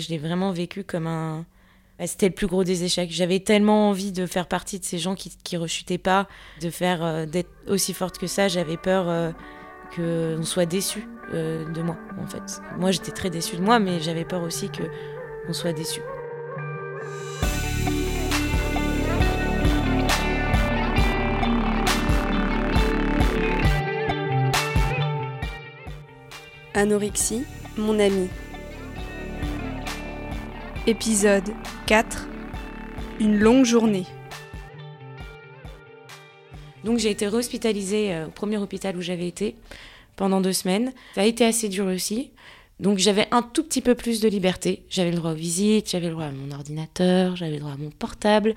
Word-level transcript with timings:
Je 0.00 0.08
l'ai 0.08 0.18
vraiment 0.18 0.50
vécu 0.50 0.82
comme 0.82 1.06
un. 1.06 1.44
Bah, 1.98 2.06
c'était 2.06 2.28
le 2.28 2.34
plus 2.34 2.46
gros 2.46 2.64
des 2.64 2.84
échecs. 2.84 3.10
J'avais 3.12 3.40
tellement 3.40 3.90
envie 3.90 4.12
de 4.12 4.26
faire 4.26 4.48
partie 4.48 4.80
de 4.80 4.84
ces 4.84 4.98
gens 4.98 5.14
qui, 5.14 5.30
qui 5.44 5.56
rechutaient 5.56 5.98
pas, 5.98 6.26
de 6.62 6.70
faire 6.70 7.04
euh, 7.04 7.26
d'être 7.26 7.50
aussi 7.68 7.92
forte 7.92 8.18
que 8.18 8.26
ça. 8.26 8.48
J'avais 8.48 8.78
peur 8.78 9.08
euh, 9.08 9.30
qu'on 9.94 10.42
soit 10.42 10.64
déçu 10.64 11.06
euh, 11.34 11.70
de 11.70 11.82
moi, 11.82 11.98
en 12.18 12.26
fait. 12.26 12.62
Moi, 12.78 12.90
j'étais 12.90 13.12
très 13.12 13.28
déçue 13.28 13.56
de 13.56 13.62
moi, 13.62 13.78
mais 13.78 14.00
j'avais 14.00 14.24
peur 14.24 14.42
aussi 14.42 14.70
qu'on 14.70 15.52
soit 15.52 15.74
déçu. 15.74 16.00
Anorexie, 26.72 27.44
mon 27.76 27.98
ami. 27.98 28.30
Épisode 30.90 31.54
4 31.86 32.26
Une 33.20 33.38
longue 33.38 33.64
journée. 33.64 34.06
Donc 36.82 36.98
j'ai 36.98 37.10
été 37.10 37.28
réhospitalisée 37.28 38.12
euh, 38.12 38.26
au 38.26 38.30
premier 38.30 38.56
hôpital 38.56 38.96
où 38.96 39.00
j'avais 39.00 39.28
été 39.28 39.54
pendant 40.16 40.40
deux 40.40 40.52
semaines. 40.52 40.92
Ça 41.14 41.20
a 41.20 41.26
été 41.26 41.44
assez 41.44 41.68
dur 41.68 41.86
aussi. 41.86 42.32
Donc 42.80 42.98
j'avais 42.98 43.28
un 43.30 43.42
tout 43.42 43.62
petit 43.62 43.82
peu 43.82 43.94
plus 43.94 44.20
de 44.20 44.28
liberté. 44.28 44.82
J'avais 44.90 45.12
le 45.12 45.16
droit 45.18 45.30
aux 45.30 45.36
visites, 45.36 45.88
j'avais 45.88 46.08
le 46.08 46.14
droit 46.14 46.24
à 46.24 46.32
mon 46.32 46.50
ordinateur, 46.50 47.36
j'avais 47.36 47.52
le 47.52 47.60
droit 47.60 47.74
à 47.74 47.76
mon 47.76 47.90
portable. 47.90 48.56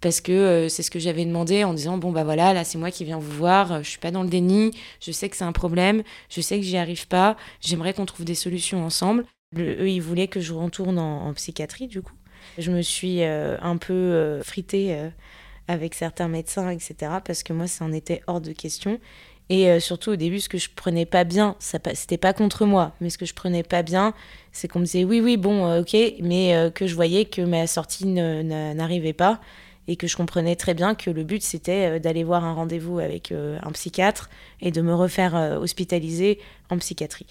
Parce 0.00 0.20
que 0.20 0.32
euh, 0.32 0.68
c'est 0.68 0.82
ce 0.82 0.90
que 0.90 0.98
j'avais 0.98 1.24
demandé 1.24 1.62
en 1.62 1.74
disant 1.74 1.96
bon 1.96 2.10
bah 2.10 2.24
voilà 2.24 2.54
là 2.54 2.64
c'est 2.64 2.78
moi 2.78 2.90
qui 2.90 3.04
viens 3.04 3.20
vous 3.20 3.36
voir, 3.36 3.70
euh, 3.70 3.82
je 3.84 3.90
suis 3.90 4.00
pas 4.00 4.10
dans 4.10 4.24
le 4.24 4.28
déni, 4.28 4.72
je 5.00 5.12
sais 5.12 5.28
que 5.28 5.36
c'est 5.36 5.44
un 5.44 5.52
problème, 5.52 6.02
je 6.28 6.40
sais 6.40 6.56
que 6.56 6.64
j'y 6.64 6.76
arrive 6.76 7.06
pas, 7.06 7.36
j'aimerais 7.60 7.94
qu'on 7.94 8.06
trouve 8.06 8.26
des 8.26 8.34
solutions 8.34 8.84
ensemble. 8.84 9.24
Eux 9.56 9.88
ils 9.88 10.00
voulaient 10.00 10.28
que 10.28 10.40
je 10.40 10.52
retourne 10.52 10.98
en, 10.98 11.32
psychiatrie 11.34 11.86
du 11.86 12.02
coup. 12.02 12.14
Je 12.58 12.70
me 12.70 12.82
suis 12.82 13.22
euh, 13.22 13.56
un 13.60 13.76
peu 13.76 14.40
fritée 14.42 15.10
avec 15.66 15.94
certains 15.94 16.28
médecins 16.28 16.70
etc 16.70 17.12
parce 17.24 17.42
que 17.42 17.52
moi 17.52 17.66
ça 17.66 17.84
en 17.84 17.92
était 17.92 18.22
hors 18.26 18.40
de 18.40 18.52
question. 18.52 18.98
Et 19.50 19.80
surtout 19.80 20.10
au 20.10 20.16
début, 20.16 20.40
ce 20.40 20.48
que 20.50 20.58
je 20.58 20.68
prenais 20.76 21.06
pas 21.06 21.24
bien, 21.24 21.56
c'était 21.58 22.18
pas 22.18 22.34
contre 22.34 22.66
moi, 22.66 22.94
mais 23.00 23.08
ce 23.08 23.16
que 23.16 23.24
je 23.24 23.32
prenais 23.32 23.62
pas 23.62 23.82
bien, 23.82 24.12
c'est 24.52 24.68
qu'on 24.68 24.80
me 24.80 24.84
disait 24.84 25.04
oui, 25.04 25.22
oui, 25.22 25.38
bon, 25.38 25.80
ok, 25.80 25.96
mais 26.20 26.70
que 26.74 26.86
je 26.86 26.94
voyais 26.94 27.24
que 27.24 27.40
ma 27.40 27.66
sortie 27.66 28.04
n'arrivait 28.04 29.14
pas 29.14 29.40
et 29.88 29.96
que 29.96 30.06
je 30.06 30.16
comprenais 30.16 30.54
très 30.54 30.74
bien 30.74 30.94
que 30.94 31.10
le 31.10 31.24
but 31.24 31.42
c'était 31.42 31.96
euh, 31.96 31.98
d'aller 31.98 32.22
voir 32.22 32.44
un 32.44 32.52
rendez-vous 32.52 33.00
avec 33.00 33.32
euh, 33.32 33.58
un 33.62 33.72
psychiatre 33.72 34.30
et 34.60 34.70
de 34.70 34.82
me 34.82 34.94
refaire 34.94 35.34
euh, 35.34 35.58
hospitaliser 35.58 36.38
en 36.70 36.78
psychiatrie. 36.78 37.26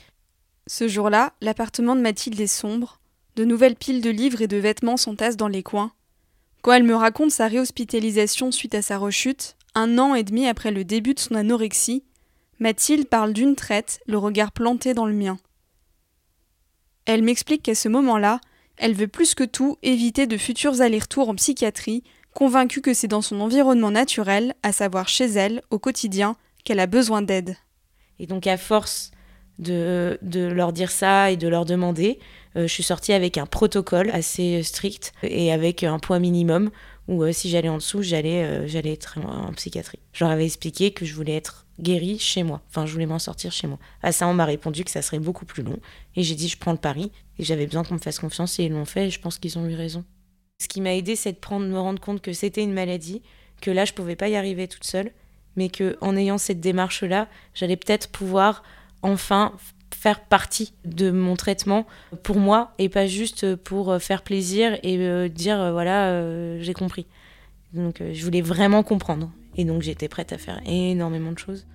Ce 0.67 0.89
jour-là, 0.89 1.33
l'appartement 1.39 1.95
de 1.95 2.01
Mathilde 2.01 2.39
est 2.41 2.47
sombre, 2.47 2.99
de 3.37 3.45
nouvelles 3.45 3.77
piles 3.77 4.01
de 4.01 4.09
livres 4.09 4.41
et 4.41 4.47
de 4.47 4.57
vêtements 4.57 4.97
s'entassent 4.97 5.37
dans 5.37 5.47
les 5.47 5.63
coins. 5.63 5.93
Quand 6.61 6.73
elle 6.73 6.83
me 6.83 6.95
raconte 6.95 7.31
sa 7.31 7.47
réhospitalisation 7.47 8.51
suite 8.51 8.75
à 8.75 8.81
sa 8.81 8.97
rechute, 8.97 9.55
un 9.75 9.97
an 9.97 10.13
et 10.13 10.23
demi 10.23 10.45
après 10.45 10.71
le 10.71 10.83
début 10.83 11.13
de 11.13 11.19
son 11.19 11.35
anorexie, 11.35 12.03
Mathilde 12.59 13.07
parle 13.07 13.31
d'une 13.31 13.55
traite, 13.55 14.01
le 14.07 14.17
regard 14.17 14.51
planté 14.51 14.93
dans 14.93 15.05
le 15.05 15.13
mien. 15.13 15.37
Elle 17.05 17.23
m'explique 17.23 17.63
qu'à 17.63 17.75
ce 17.75 17.87
moment-là, 17.87 18.41
elle 18.75 18.93
veut 18.93 19.07
plus 19.07 19.35
que 19.35 19.45
tout 19.45 19.77
éviter 19.83 20.27
de 20.27 20.37
futurs 20.37 20.81
allers-retours 20.81 21.29
en 21.29 21.35
psychiatrie 21.35 22.03
convaincue 22.33 22.81
que 22.81 22.93
c'est 22.93 23.07
dans 23.07 23.21
son 23.21 23.39
environnement 23.39 23.91
naturel, 23.91 24.53
à 24.63 24.73
savoir 24.73 25.07
chez 25.07 25.25
elle, 25.25 25.61
au 25.71 25.79
quotidien, 25.79 26.35
qu'elle 26.65 26.79
a 26.79 26.87
besoin 26.87 27.21
d'aide. 27.21 27.55
Et 28.19 28.27
donc 28.27 28.45
à 28.45 28.57
force 28.57 29.11
de, 29.59 30.17
de, 30.21 30.41
leur 30.41 30.73
dire 30.73 30.91
ça 30.91 31.31
et 31.31 31.37
de 31.37 31.47
leur 31.47 31.65
demander, 31.65 32.19
euh, 32.55 32.63
je 32.67 32.73
suis 32.73 32.83
sortie 32.83 33.13
avec 33.13 33.37
un 33.37 33.45
protocole 33.45 34.09
assez 34.11 34.63
strict 34.63 35.13
et 35.23 35.51
avec 35.51 35.83
un 35.83 35.99
poids 35.99 36.19
minimum 36.19 36.69
où 37.07 37.23
euh, 37.23 37.31
si 37.31 37.49
j'allais 37.49 37.69
en 37.69 37.77
dessous, 37.77 38.01
j'allais 38.01 38.43
euh, 38.43 38.67
j'allais 38.67 38.93
être 38.93 39.17
en, 39.19 39.53
psychiatrie. 39.53 39.99
Je 40.13 40.23
leur 40.23 40.31
avais 40.31 40.45
expliqué 40.45 40.91
que 40.91 41.05
je 41.05 41.13
voulais 41.13 41.35
être 41.35 41.65
guérie 41.79 42.19
chez 42.19 42.43
moi. 42.43 42.61
Enfin, 42.69 42.85
je 42.85 42.93
voulais 42.93 43.05
m'en 43.05 43.19
sortir 43.19 43.51
chez 43.51 43.67
moi. 43.67 43.79
À 44.01 44.11
ça, 44.11 44.27
on 44.27 44.33
m'a 44.33 44.45
répondu 44.45 44.83
que 44.83 44.91
ça 44.91 45.01
serait 45.01 45.19
beaucoup 45.19 45.45
plus 45.45 45.63
long. 45.63 45.77
Et 46.15 46.23
j'ai 46.23 46.35
dit, 46.35 46.49
je 46.49 46.57
prends 46.57 46.71
le 46.71 46.77
pari. 46.77 47.11
Et 47.39 47.43
j'avais 47.43 47.65
besoin 47.65 47.83
qu'on 47.83 47.95
me 47.95 47.99
fasse 47.99 48.19
confiance 48.19 48.59
et 48.59 48.65
ils 48.65 48.71
l'ont 48.71 48.85
fait. 48.85 49.07
Et 49.07 49.09
je 49.11 49.19
pense 49.19 49.37
qu'ils 49.37 49.57
ont 49.59 49.67
eu 49.67 49.75
raison. 49.75 50.03
Ce 50.59 50.67
qui 50.67 50.81
m'a 50.81 50.95
aidé, 50.95 51.15
c'est 51.15 51.33
de 51.33 51.37
prendre, 51.37 51.67
me 51.67 51.79
rendre 51.79 52.01
compte 52.01 52.21
que 52.21 52.33
c'était 52.33 52.63
une 52.63 52.73
maladie, 52.73 53.21
que 53.61 53.69
là, 53.69 53.85
je 53.85 53.93
pouvais 53.93 54.15
pas 54.15 54.27
y 54.27 54.35
arriver 54.35 54.67
toute 54.67 54.85
seule, 54.85 55.11
mais 55.55 55.69
que 55.69 55.97
en 56.01 56.17
ayant 56.17 56.39
cette 56.39 56.59
démarche-là, 56.59 57.27
j'allais 57.53 57.77
peut-être 57.77 58.09
pouvoir 58.09 58.63
enfin 59.01 59.53
faire 59.95 60.19
partie 60.25 60.73
de 60.85 61.11
mon 61.11 61.35
traitement 61.35 61.85
pour 62.23 62.37
moi 62.37 62.73
et 62.77 62.89
pas 62.89 63.07
juste 63.07 63.55
pour 63.55 63.91
euh, 63.91 63.99
faire 63.99 64.21
plaisir 64.21 64.77
et 64.83 64.97
euh, 64.99 65.27
dire 65.27 65.59
euh, 65.59 65.71
voilà 65.71 66.59
j'ai 66.59 66.73
compris. 66.73 67.07
Donc 67.73 68.01
je 68.13 68.23
voulais 68.23 68.41
vraiment 68.41 68.83
comprendre 68.83 69.31
et 69.55 69.65
donc 69.65 69.81
j'étais 69.81 70.07
prête 70.07 70.31
à 70.33 70.37
faire 70.37 70.61
énormément 70.65 71.31
de 71.31 71.39
choses. 71.39 71.67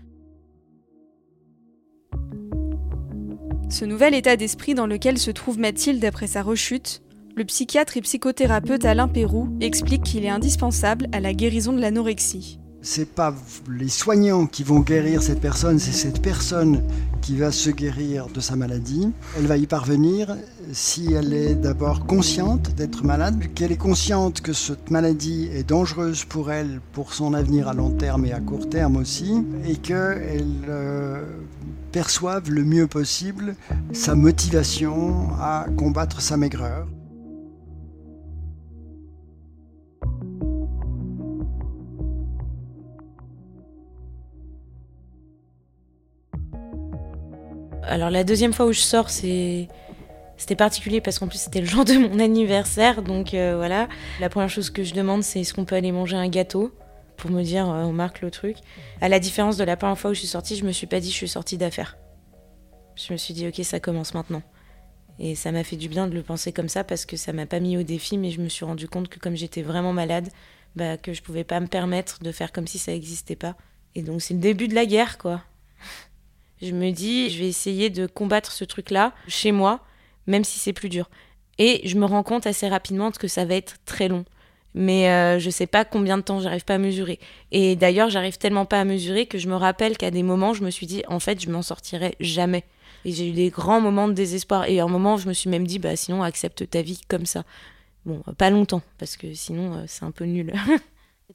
Ce 3.68 3.84
nouvel 3.84 4.14
état 4.14 4.36
d'esprit 4.36 4.74
dans 4.74 4.86
lequel 4.86 5.18
se 5.18 5.30
trouve 5.30 5.58
Mathilde 5.58 6.04
après 6.04 6.26
sa 6.26 6.42
rechute 6.42 7.02
le 7.34 7.44
psychiatre 7.44 7.96
et 7.96 8.02
psychothérapeute 8.02 8.84
Alain 8.84 9.08
Pérou 9.08 9.48
explique 9.62 10.02
qu'il 10.02 10.26
est 10.26 10.28
indispensable 10.28 11.08
à 11.12 11.20
la 11.20 11.32
guérison 11.32 11.72
de 11.72 11.80
l'anorexie. 11.80 12.58
C'est 12.84 13.08
pas 13.08 13.32
les 13.70 13.88
soignants 13.88 14.46
qui 14.46 14.64
vont 14.64 14.80
guérir 14.80 15.22
cette 15.22 15.40
personne, 15.40 15.78
c'est 15.78 15.92
cette 15.92 16.20
personne 16.20 16.82
qui 17.20 17.36
va 17.36 17.52
se 17.52 17.70
guérir 17.70 18.26
de 18.26 18.40
sa 18.40 18.56
maladie. 18.56 19.08
Elle 19.38 19.46
va 19.46 19.56
y 19.56 19.68
parvenir 19.68 20.36
si 20.72 21.12
elle 21.12 21.32
est 21.32 21.54
d'abord 21.54 22.06
consciente 22.06 22.74
d'être 22.74 23.04
malade, 23.04 23.54
qu'elle 23.54 23.70
est 23.70 23.76
consciente 23.76 24.40
que 24.40 24.52
cette 24.52 24.90
maladie 24.90 25.48
est 25.52 25.62
dangereuse 25.62 26.24
pour 26.24 26.50
elle, 26.50 26.80
pour 26.92 27.14
son 27.14 27.34
avenir 27.34 27.68
à 27.68 27.72
long 27.72 27.90
terme 27.90 28.26
et 28.26 28.32
à 28.32 28.40
court 28.40 28.68
terme 28.68 28.96
aussi, 28.96 29.44
et 29.64 29.76
qu'elle 29.76 30.66
euh, 30.68 31.22
perçoive 31.92 32.50
le 32.50 32.64
mieux 32.64 32.88
possible 32.88 33.54
sa 33.92 34.16
motivation 34.16 35.28
à 35.38 35.66
combattre 35.76 36.20
sa 36.20 36.36
maigreur. 36.36 36.88
Alors 47.92 48.08
la 48.08 48.24
deuxième 48.24 48.54
fois 48.54 48.64
où 48.64 48.72
je 48.72 48.80
sors, 48.80 49.10
c'était 49.10 49.68
particulier 50.56 51.02
parce 51.02 51.18
qu'en 51.18 51.28
plus 51.28 51.36
c'était 51.36 51.60
le 51.60 51.66
jour 51.66 51.84
de 51.84 51.92
mon 51.92 52.20
anniversaire, 52.20 53.02
donc 53.02 53.34
euh, 53.34 53.54
voilà. 53.58 53.86
La 54.18 54.30
première 54.30 54.48
chose 54.48 54.70
que 54.70 54.82
je 54.82 54.94
demande, 54.94 55.22
c'est 55.22 55.40
est-ce 55.40 55.52
qu'on 55.52 55.66
peut 55.66 55.74
aller 55.74 55.92
manger 55.92 56.16
un 56.16 56.30
gâteau 56.30 56.72
pour 57.18 57.30
me 57.30 57.42
dire 57.42 57.68
euh, 57.68 57.84
on 57.84 57.92
marque 57.92 58.22
le 58.22 58.30
truc. 58.30 58.56
À 59.02 59.10
la 59.10 59.18
différence 59.18 59.58
de 59.58 59.64
la 59.64 59.76
première 59.76 59.98
fois 59.98 60.12
où 60.12 60.14
je 60.14 60.20
suis 60.20 60.28
sortie, 60.28 60.56
je 60.56 60.64
me 60.64 60.72
suis 60.72 60.86
pas 60.86 61.00
dit 61.00 61.10
je 61.10 61.16
suis 61.16 61.28
sortie 61.28 61.58
d'affaires. 61.58 61.98
Je 62.96 63.12
me 63.12 63.18
suis 63.18 63.34
dit 63.34 63.46
ok 63.46 63.62
ça 63.62 63.78
commence 63.78 64.14
maintenant. 64.14 64.42
Et 65.18 65.34
ça 65.34 65.52
m'a 65.52 65.62
fait 65.62 65.76
du 65.76 65.90
bien 65.90 66.06
de 66.06 66.14
le 66.14 66.22
penser 66.22 66.50
comme 66.50 66.70
ça 66.70 66.84
parce 66.84 67.04
que 67.04 67.18
ça 67.18 67.34
m'a 67.34 67.44
pas 67.44 67.60
mis 67.60 67.76
au 67.76 67.82
défi, 67.82 68.16
mais 68.16 68.30
je 68.30 68.40
me 68.40 68.48
suis 68.48 68.64
rendu 68.64 68.88
compte 68.88 69.08
que 69.08 69.18
comme 69.18 69.36
j'étais 69.36 69.60
vraiment 69.60 69.92
malade, 69.92 70.30
bah, 70.76 70.96
que 70.96 71.12
je 71.12 71.20
pouvais 71.20 71.44
pas 71.44 71.60
me 71.60 71.66
permettre 71.66 72.20
de 72.22 72.32
faire 72.32 72.52
comme 72.52 72.66
si 72.66 72.78
ça 72.78 72.92
n'existait 72.92 73.36
pas. 73.36 73.54
Et 73.94 74.00
donc 74.00 74.22
c'est 74.22 74.32
le 74.32 74.40
début 74.40 74.66
de 74.66 74.74
la 74.74 74.86
guerre 74.86 75.18
quoi 75.18 75.42
je 76.62 76.72
me 76.72 76.90
dis, 76.90 77.30
je 77.30 77.40
vais 77.40 77.48
essayer 77.48 77.90
de 77.90 78.06
combattre 78.06 78.52
ce 78.52 78.64
truc-là 78.64 79.12
chez 79.28 79.52
moi, 79.52 79.80
même 80.26 80.44
si 80.44 80.58
c'est 80.58 80.72
plus 80.72 80.88
dur. 80.88 81.10
Et 81.58 81.86
je 81.86 81.96
me 81.96 82.06
rends 82.06 82.22
compte 82.22 82.46
assez 82.46 82.68
rapidement 82.68 83.10
que 83.10 83.28
ça 83.28 83.44
va 83.44 83.54
être 83.54 83.76
très 83.84 84.08
long. 84.08 84.24
Mais 84.74 85.10
euh, 85.10 85.38
je 85.38 85.50
sais 85.50 85.66
pas 85.66 85.84
combien 85.84 86.16
de 86.16 86.22
temps, 86.22 86.40
j'arrive 86.40 86.64
pas 86.64 86.76
à 86.76 86.78
mesurer. 86.78 87.18
Et 87.50 87.76
d'ailleurs, 87.76 88.08
j'arrive 88.08 88.38
tellement 88.38 88.64
pas 88.64 88.80
à 88.80 88.84
mesurer 88.84 89.26
que 89.26 89.36
je 89.36 89.48
me 89.48 89.54
rappelle 89.54 89.98
qu'à 89.98 90.10
des 90.10 90.22
moments, 90.22 90.54
je 90.54 90.64
me 90.64 90.70
suis 90.70 90.86
dit, 90.86 91.02
en 91.08 91.20
fait, 91.20 91.42
je 91.42 91.50
m'en 91.50 91.62
sortirai 91.62 92.14
jamais. 92.20 92.64
Et 93.04 93.12
j'ai 93.12 93.28
eu 93.28 93.32
des 93.32 93.50
grands 93.50 93.80
moments 93.80 94.08
de 94.08 94.14
désespoir. 94.14 94.68
Et 94.68 94.80
à 94.80 94.84
un 94.84 94.88
moment, 94.88 95.16
je 95.16 95.28
me 95.28 95.34
suis 95.34 95.50
même 95.50 95.66
dit, 95.66 95.78
bah 95.78 95.96
sinon, 95.96 96.22
accepte 96.22 96.68
ta 96.70 96.80
vie 96.80 97.00
comme 97.08 97.26
ça. 97.26 97.44
Bon, 98.06 98.22
pas 98.38 98.50
longtemps, 98.50 98.82
parce 98.98 99.16
que 99.16 99.34
sinon, 99.34 99.74
euh, 99.74 99.84
c'est 99.86 100.04
un 100.04 100.10
peu 100.10 100.24
nul. 100.24 100.52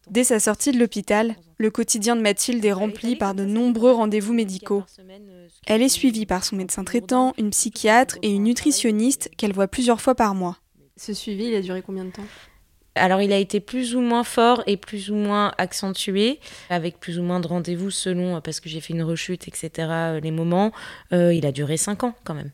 Dès 0.10 0.24
sa 0.24 0.40
sortie 0.40 0.72
de 0.72 0.80
l'hôpital, 0.80 1.36
le 1.58 1.72
quotidien 1.72 2.16
de 2.16 2.22
Mathilde 2.22 2.64
est 2.64 2.72
rempli 2.72 3.16
par 3.16 3.36
de 3.36 3.46
nombreux 3.46 3.92
rendez-vous 3.92 4.34
médicaux. 4.34 4.84
Elle 5.66 5.82
est 5.82 5.90
suivie 5.90 6.26
par 6.26 6.44
son 6.44 6.56
médecin 6.56 6.84
traitant, 6.84 7.34
une 7.38 7.50
psychiatre 7.50 8.18
et 8.22 8.32
une 8.32 8.44
nutritionniste 8.44 9.30
qu'elle 9.38 9.54
voit 9.54 9.68
plusieurs 9.68 10.02
fois 10.02 10.16
par 10.16 10.36
mois. 10.36 10.58
Ce 10.96 11.14
suivi, 11.14 11.46
il 11.46 11.56
a 11.56 11.62
duré 11.62 11.82
combien 11.82 12.06
de 12.06 12.12
temps? 12.12 12.26
Alors 12.96 13.22
il 13.22 13.32
a 13.32 13.38
été 13.38 13.60
plus 13.60 13.96
ou 13.96 14.02
moins 14.02 14.24
fort 14.24 14.64
et 14.66 14.76
plus 14.76 15.12
ou 15.12 15.16
moins 15.16 15.54
accentué, 15.58 16.40
avec 16.70 17.00
plus 17.00 17.20
ou 17.20 17.24
moins 17.24 17.40
de 17.40 17.48
rendez-vous 17.48 17.92
selon, 17.92 18.42
parce 18.42 18.60
que 18.60 18.70
j'ai 18.70 18.82
fait 18.82 18.94
une 18.94 19.04
rechute, 19.04 19.48
etc., 19.48 19.70
euh, 19.78 20.20
les 20.20 20.32
moments. 20.32 20.72
Euh, 21.14 21.34
il 21.34 21.46
a 21.46 21.52
duré 21.52 21.78
cinq 21.78 22.04
ans 22.04 22.16
quand 22.24 22.34
même. 22.34 22.52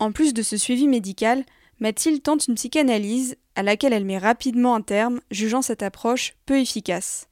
En 0.00 0.12
plus 0.12 0.34
de 0.34 0.42
ce 0.42 0.56
suivi 0.56 0.88
médical, 0.88 1.44
Mathilde 1.80 2.22
tente 2.22 2.46
une 2.46 2.54
psychanalyse 2.54 3.36
à 3.56 3.62
laquelle 3.62 3.94
elle 3.94 4.04
met 4.04 4.18
rapidement 4.18 4.74
un 4.74 4.82
terme, 4.82 5.20
jugeant 5.30 5.62
cette 5.62 5.82
approche 5.82 6.34
peu 6.44 6.60
efficace. 6.60 7.28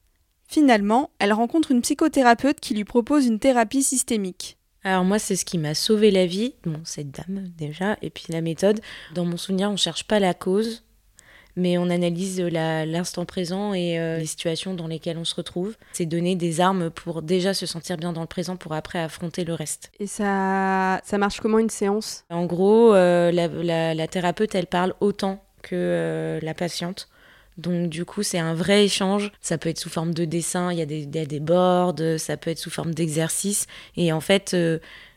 Finalement, 0.48 1.10
elle 1.18 1.34
rencontre 1.34 1.70
une 1.70 1.82
psychothérapeute 1.82 2.58
qui 2.58 2.74
lui 2.74 2.84
propose 2.84 3.26
une 3.26 3.38
thérapie 3.38 3.82
systémique. 3.82 4.56
Alors 4.82 5.04
moi, 5.04 5.18
c'est 5.18 5.36
ce 5.36 5.44
qui 5.44 5.58
m'a 5.58 5.74
sauvé 5.74 6.10
la 6.10 6.24
vie. 6.24 6.54
Bon, 6.64 6.80
cette 6.84 7.10
dame 7.10 7.48
déjà, 7.58 7.98
et 8.00 8.08
puis 8.08 8.24
la 8.30 8.40
méthode. 8.40 8.80
Dans 9.14 9.26
mon 9.26 9.36
souvenir, 9.36 9.70
on 9.70 9.76
cherche 9.76 10.04
pas 10.04 10.18
la 10.18 10.32
cause, 10.32 10.82
mais 11.58 11.76
on 11.76 11.90
analyse 11.90 12.40
l'instant 12.40 13.24
présent 13.24 13.74
et 13.74 13.98
euh, 13.98 14.18
les 14.18 14.26
situations 14.26 14.74
dans 14.74 14.86
lesquelles 14.86 15.18
on 15.18 15.24
se 15.24 15.34
retrouve. 15.34 15.76
C'est 15.92 16.06
donner 16.06 16.36
des 16.36 16.60
armes 16.60 16.88
pour 16.88 17.20
déjà 17.20 17.52
se 17.52 17.66
sentir 17.66 17.96
bien 17.96 18.12
dans 18.12 18.20
le 18.20 18.26
présent 18.26 18.56
pour 18.56 18.72
après 18.72 19.00
affronter 19.00 19.44
le 19.44 19.54
reste. 19.54 19.90
Et 19.98 20.06
ça, 20.06 21.00
ça 21.04 21.18
marche 21.18 21.40
comment 21.40 21.58
une 21.58 21.68
séance? 21.68 22.24
En 22.30 22.46
gros, 22.46 22.94
euh, 22.94 23.32
la, 23.32 24.06
thérapeute, 24.06 24.54
elle 24.54 24.68
parle 24.68 24.94
autant 25.00 25.44
que 25.62 25.74
euh, 25.74 26.38
la 26.42 26.54
patiente. 26.54 27.08
Donc 27.56 27.88
du 27.88 28.04
coup, 28.04 28.22
c'est 28.22 28.38
un 28.38 28.54
vrai 28.54 28.84
échange. 28.84 29.32
Ça 29.40 29.58
peut 29.58 29.68
être 29.68 29.80
sous 29.80 29.90
forme 29.90 30.14
de 30.14 30.24
dessin, 30.24 30.72
il 30.72 30.78
y 30.78 30.82
a 30.82 30.86
des, 30.86 31.06
des 31.06 31.40
boards, 31.40 31.96
ça 32.18 32.36
peut 32.36 32.50
être 32.50 32.58
sous 32.58 32.70
forme 32.70 32.94
d'exercice. 32.94 33.66
Et 33.96 34.12
en 34.12 34.20
fait, 34.20 34.56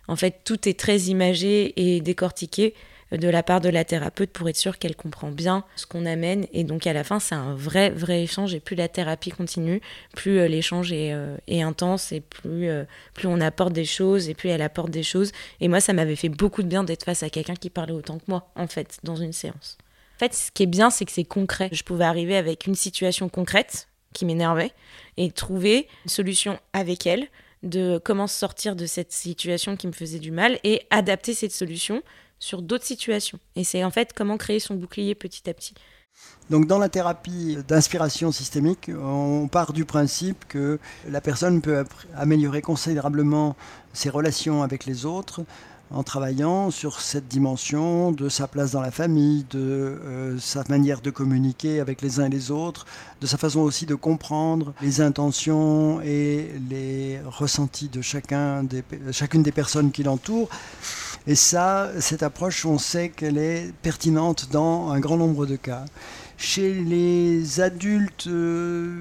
en 0.08 0.16
fait, 0.16 0.42
tout 0.44 0.68
est 0.68 0.80
très 0.80 0.98
imagé 1.02 1.74
et 1.80 2.02
décortiqué 2.02 2.74
de 3.18 3.28
la 3.28 3.44
part 3.44 3.62
de 3.62 3.70
la 3.70 3.84
thérapeute 3.84 4.32
pour 4.32 4.48
être 4.50 4.58
sûr 4.58 4.78
qu'elle 4.78 4.96
comprend 4.96 5.32
bien 5.32 5.64
ce 5.76 5.86
qu'on 5.86 6.06
amène. 6.06 6.46
Et 6.54 6.64
donc 6.64 6.88
à 6.88 6.94
la 6.94 7.04
fin, 7.04 7.20
c'est 7.20 7.36
un 7.36 7.54
vrai, 7.56 7.90
vrai 7.90 8.24
échange. 8.24 8.54
Et 8.54 8.60
plus 8.60 8.76
la 8.76 8.88
thérapie 8.88 9.32
continue, 9.32 9.82
plus 10.16 10.40
euh, 10.40 10.48
l'échange 10.48 10.92
est, 10.92 11.14
euh, 11.14 11.38
est, 11.48 11.62
intense 11.62 12.12
et 12.12 12.22
plus, 12.22 12.70
euh, 12.70 12.84
plus 13.14 13.28
on 13.28 13.42
apporte 13.42 13.74
des 13.74 13.86
choses 13.86 14.30
et 14.30 14.34
plus 14.34 14.50
elle 14.50 14.62
apporte 14.62 14.92
des 14.92 15.04
choses. 15.04 15.32
Et 15.60 15.68
moi, 15.68 15.82
ça 15.82 15.94
m'avait 15.94 16.16
fait 16.16 16.30
beaucoup 16.30 16.64
de 16.64 16.68
bien 16.68 16.84
d'être 16.84 17.04
face 17.04 17.24
à 17.24 17.30
quelqu'un 17.30 17.56
qui 17.56 17.70
parlait 17.70 17.94
autant 17.94 18.18
que 18.18 18.26
moi, 18.28 18.50
en 18.56 18.68
fait, 18.68 19.00
dans 19.04 19.16
une 19.16 19.34
séance. 19.34 19.78
En 20.16 20.20
fait, 20.20 20.34
ce 20.34 20.52
qui 20.52 20.64
est 20.64 20.68
bien, 20.68 20.90
c'est 20.90 21.06
que 21.06 21.12
c'est 21.12 21.24
concret. 21.24 21.70
Je 21.72 21.84
pouvais 21.84 22.06
arriver 22.06 22.38
avec 22.38 22.68
une 22.68 22.76
situation 22.76 23.28
concrète 23.28 23.88
qui 24.14 24.26
m'énervait 24.26 24.72
et 25.18 25.32
trouver 25.32 25.88
une 26.06 26.10
solution 26.10 26.60
avec 26.74 27.08
elle 27.08 27.28
de 27.64 28.00
comment 28.04 28.28
sortir 28.28 28.76
de 28.76 28.86
cette 28.86 29.12
situation 29.12 29.76
qui 29.76 29.88
me 29.88 29.92
faisait 29.92 30.20
du 30.20 30.32
mal 30.32 30.60
et 30.64 30.82
adapter 30.90 31.34
cette 31.34 31.52
solution 31.52 32.02
sur 32.42 32.62
d'autres 32.62 32.86
situations. 32.86 33.40
Et 33.56 33.64
c'est 33.64 33.86
en 33.86 33.92
fait 33.92 34.12
comment 34.14 34.36
créer 34.36 34.60
son 34.60 34.76
bouclier 34.76 35.16
petit 35.16 35.50
à 35.50 35.54
petit. 35.54 35.74
Donc 36.50 36.68
dans 36.68 36.80
la 36.80 36.90
thérapie 36.90 37.58
d'inspiration 37.68 38.34
systémique, 38.34 38.92
on 39.02 39.48
part 39.48 39.72
du 39.72 39.86
principe 39.86 40.46
que 40.50 40.78
la 41.08 41.22
personne 41.22 41.62
peut 41.62 41.86
améliorer 42.16 42.62
considérablement 42.62 43.56
ses 43.94 44.10
relations 44.10 44.62
avec 44.62 44.86
les 44.86 45.06
autres 45.06 45.42
en 45.94 46.04
travaillant 46.04 46.72
sur 46.72 47.02
cette 47.02 47.28
dimension 47.28 48.12
de 48.12 48.30
sa 48.30 48.48
place 48.48 48.72
dans 48.72 48.82
la 48.82 48.92
famille, 48.92 49.46
de 49.50 49.60
euh, 49.60 50.40
sa 50.40 50.64
manière 50.70 51.02
de 51.02 51.10
communiquer 51.10 51.80
avec 51.80 52.02
les 52.02 52.20
uns 52.20 52.26
et 52.26 52.30
les 52.30 52.50
autres, 52.50 52.86
de 53.20 53.28
sa 53.28 53.38
façon 53.38 53.60
aussi 53.60 53.86
de 53.86 53.96
comprendre 53.96 54.74
les 54.82 55.02
intentions 55.02 56.02
et 56.02 56.52
les 56.70 57.20
ressentis 57.26 57.90
de 57.90 58.02
chacun 58.02 58.64
des, 58.64 58.84
chacune 59.12 59.44
des 59.44 59.52
personnes 59.52 59.92
qui 59.92 60.04
l'entourent. 60.04 60.50
Et 61.28 61.36
ça, 61.36 61.92
cette 62.00 62.24
approche, 62.24 62.66
on 62.66 62.80
sait 62.80 63.10
qu'elle 63.10 63.38
est 63.38 63.72
pertinente 63.84 64.50
dans 64.52 64.90
un 64.90 65.00
grand 65.00 65.18
nombre 65.18 65.46
de 65.46 65.56
cas. 65.56 65.86
Chez 66.38 66.74
les 66.74 67.62
adultes 67.62 68.26
euh, 68.26 68.92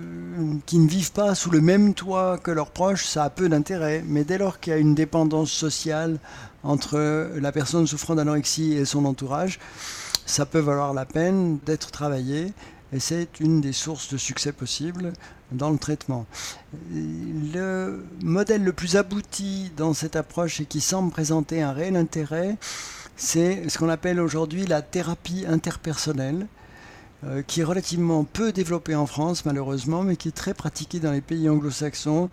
qui 0.67 0.79
ne 0.79 0.87
vivent 0.87 1.13
pas 1.13 1.35
sous 1.35 1.51
le 1.51 1.63
même 1.63 1.95
toit 1.95 2.37
que 2.37 2.51
leurs 2.51 2.71
proches, 2.71 3.07
ça 3.07 3.25
a 3.25 3.31
peu 3.31 3.49
d'intérêt. 3.49 4.05
Mais 4.07 4.25
dès 4.25 4.37
lors 4.37 4.61
qu'il 4.61 4.75
y 4.75 4.77
a 4.77 4.79
une 4.79 4.95
dépendance 4.95 5.51
sociale 5.51 6.19
entre 6.63 7.31
la 7.37 7.53
personne 7.53 7.87
souffrant 7.87 8.15
d'anorexie 8.15 8.75
et 8.75 8.85
son 8.85 9.07
entourage, 9.07 9.59
ça 10.27 10.45
peut 10.45 10.59
valoir 10.59 10.93
la 10.93 11.07
peine 11.07 11.59
d'être 11.65 11.91
travaillé. 11.91 12.53
Et 12.93 12.99
c'est 12.99 13.39
une 13.39 13.61
des 13.61 13.73
sources 13.73 14.13
de 14.13 14.17
succès 14.17 14.53
possibles 14.53 15.13
dans 15.53 15.71
le 15.71 15.79
traitement. 15.79 16.27
Le 16.93 18.05
modèle 18.23 18.65
le 18.65 18.73
plus 18.73 18.97
abouti 18.97 19.71
dans 19.77 19.95
cette 19.95 20.17
approche 20.17 20.61
et 20.61 20.65
qui 20.65 20.81
semble 20.81 21.11
présenter 21.11 21.63
un 21.63 21.73
réel 21.73 21.97
intérêt, 21.97 22.57
c'est 23.17 23.69
ce 23.69 23.79
qu'on 23.79 23.89
appelle 23.89 24.21
aujourd'hui 24.21 24.67
la 24.67 24.83
thérapie 24.83 25.45
interpersonnelle, 25.47 26.47
euh, 27.25 27.43
qui 27.47 27.61
est 27.61 27.65
relativement 27.65 28.25
peu 28.25 28.51
développée 28.51 28.95
en 28.95 29.07
France 29.07 29.45
malheureusement, 29.45 30.03
mais 30.03 30.17
qui 30.17 30.29
est 30.29 30.33
très 30.33 30.55
pratiquée 30.55 31.01
dans 31.01 31.13
les 31.13 31.21
pays 31.21 31.49
anglo-saxons, 31.49 32.31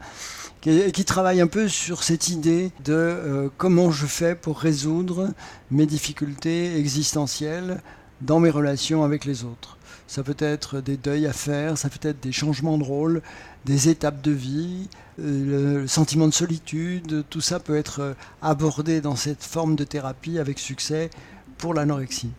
qui, 0.61 0.91
qui, 0.91 1.05
travaille 1.05 1.41
un 1.41 1.47
peu 1.47 1.67
sur 1.67 2.03
cette 2.03 2.29
idée 2.29 2.71
de 2.85 2.93
euh, 2.93 3.49
comment 3.57 3.91
je 3.91 4.05
fais 4.05 4.33
pour 4.33 4.59
résoudre 4.59 5.33
mes 5.71 5.85
difficultés 5.85 6.77
existentielles 6.79 7.81
dans 8.21 8.39
mes 8.39 8.49
relations 8.49 9.03
avec 9.03 9.25
les 9.25 9.43
autres 9.43 9.76
ça 10.07 10.23
peut 10.23 10.37
être 10.39 10.79
des 10.79 10.97
deuils 10.97 11.27
à 11.27 11.33
faire, 11.33 11.77
ça 11.77 11.89
peut 11.89 12.07
être 12.07 12.21
des 12.21 12.31
changements 12.31 12.77
de 12.77 12.83
rôle, 12.83 13.21
des 13.65 13.89
étapes 13.89 14.21
de 14.21 14.31
vie, 14.31 14.87
euh, 15.19 15.81
le 15.81 15.87
sentiment 15.87 16.27
de 16.27 16.33
solitude, 16.33 17.25
tout 17.29 17.41
ça 17.41 17.59
peut 17.59 17.75
être 17.75 17.99
euh, 17.99 18.13
abordé 18.41 19.01
dans 19.01 19.15
cette 19.15 19.43
forme 19.43 19.75
de 19.75 19.83
thérapie 19.83 20.39
avec 20.39 20.59
succès 20.59 21.09
pour 21.57 21.73
l'anorexie. 21.73 22.31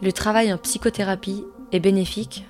Le 0.00 0.12
travail 0.12 0.52
en 0.52 0.58
psychothérapie 0.58 1.44
est 1.70 1.80
bénéfique, 1.80 2.44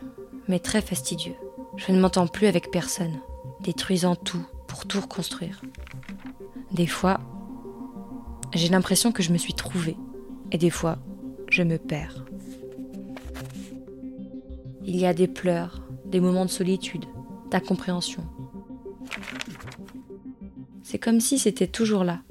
mais 0.49 0.59
très 0.59 0.81
fastidieux. 0.81 1.37
Je 1.77 1.93
ne 1.93 2.01
m'entends 2.01 2.27
plus 2.27 2.47
avec 2.47 2.71
personne, 2.71 3.21
détruisant 3.61 4.17
tout 4.17 4.47
pour 4.73 4.87
tout 4.87 5.03
reconstruire. 5.03 5.61
Des 6.71 6.87
fois, 6.87 7.21
j'ai 8.55 8.71
l'impression 8.71 9.13
que 9.13 9.23
je 9.23 9.31
me 9.31 9.37
suis 9.37 9.53
trouvée, 9.53 9.99
et 10.51 10.57
des 10.57 10.71
fois, 10.71 10.97
je 11.51 11.63
me 11.63 11.77
perds. 11.77 12.25
Il 14.83 14.97
y 14.97 15.05
a 15.05 15.13
des 15.13 15.29
pleurs, 15.29 15.83
des 16.07 16.21
moments 16.21 16.47
de 16.47 16.51
solitude, 16.51 17.05
d'incompréhension. 17.51 18.25
C'est 20.83 20.99
comme 20.99 21.21
si 21.21 21.39
c'était 21.39 21.67
toujours 21.67 22.03
là. 22.03 22.23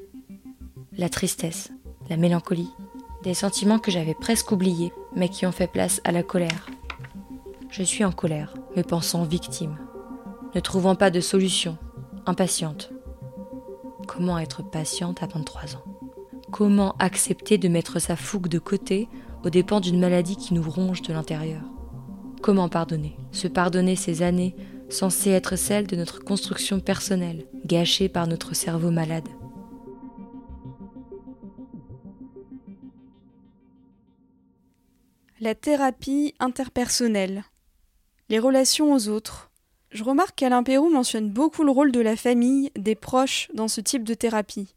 La 0.97 1.09
tristesse, 1.09 1.71
la 2.09 2.17
mélancolie, 2.17 2.71
des 3.21 3.35
sentiments 3.35 3.77
que 3.77 3.91
j'avais 3.91 4.15
presque 4.15 4.51
oubliés, 4.51 4.91
mais 5.15 5.29
qui 5.29 5.45
ont 5.45 5.51
fait 5.51 5.71
place 5.71 6.01
à 6.05 6.11
la 6.11 6.23
colère. 6.23 6.71
Je 7.69 7.83
suis 7.83 8.03
en 8.03 8.11
colère, 8.11 8.55
me 8.75 8.81
pensant 8.81 9.25
victime, 9.25 9.77
ne 10.55 10.59
trouvant 10.59 10.95
pas 10.95 11.11
de 11.11 11.21
solution, 11.21 11.77
impatiente. 12.25 12.91
Comment 14.07 14.39
être 14.39 14.63
patiente 14.63 15.23
à 15.23 15.27
23 15.27 15.75
ans? 15.75 15.83
Comment 16.51 16.95
accepter 16.99 17.57
de 17.57 17.67
mettre 17.67 17.99
sa 17.99 18.15
fougue 18.15 18.47
de 18.47 18.59
côté 18.59 19.07
aux 19.43 19.49
dépens 19.49 19.79
d'une 19.79 19.99
maladie 19.99 20.35
qui 20.35 20.53
nous 20.53 20.69
ronge 20.69 21.01
de 21.01 21.13
l'intérieur? 21.13 21.61
Comment 22.41 22.69
pardonner? 22.69 23.17
Se 23.31 23.47
pardonner 23.47 23.95
ces 23.95 24.21
années 24.21 24.55
censées 24.89 25.29
être 25.29 25.55
celles 25.55 25.87
de 25.87 25.95
notre 25.95 26.23
construction 26.23 26.79
personnelle, 26.79 27.45
gâchées 27.65 28.09
par 28.09 28.27
notre 28.27 28.55
cerveau 28.55 28.91
malade. 28.91 29.27
La 35.39 35.55
thérapie 35.55 36.35
interpersonnelle. 36.39 37.43
Les 38.29 38.39
relations 38.39 38.93
aux 38.93 39.07
autres. 39.07 39.50
Je 39.91 40.05
remarque 40.05 40.35
qu'Alain 40.35 40.63
Perrou 40.63 40.89
mentionne 40.89 41.29
beaucoup 41.29 41.63
le 41.63 41.71
rôle 41.71 41.91
de 41.91 41.99
la 41.99 42.15
famille, 42.15 42.71
des 42.77 42.95
proches 42.95 43.49
dans 43.53 43.67
ce 43.67 43.81
type 43.81 44.03
de 44.03 44.13
thérapie. 44.13 44.73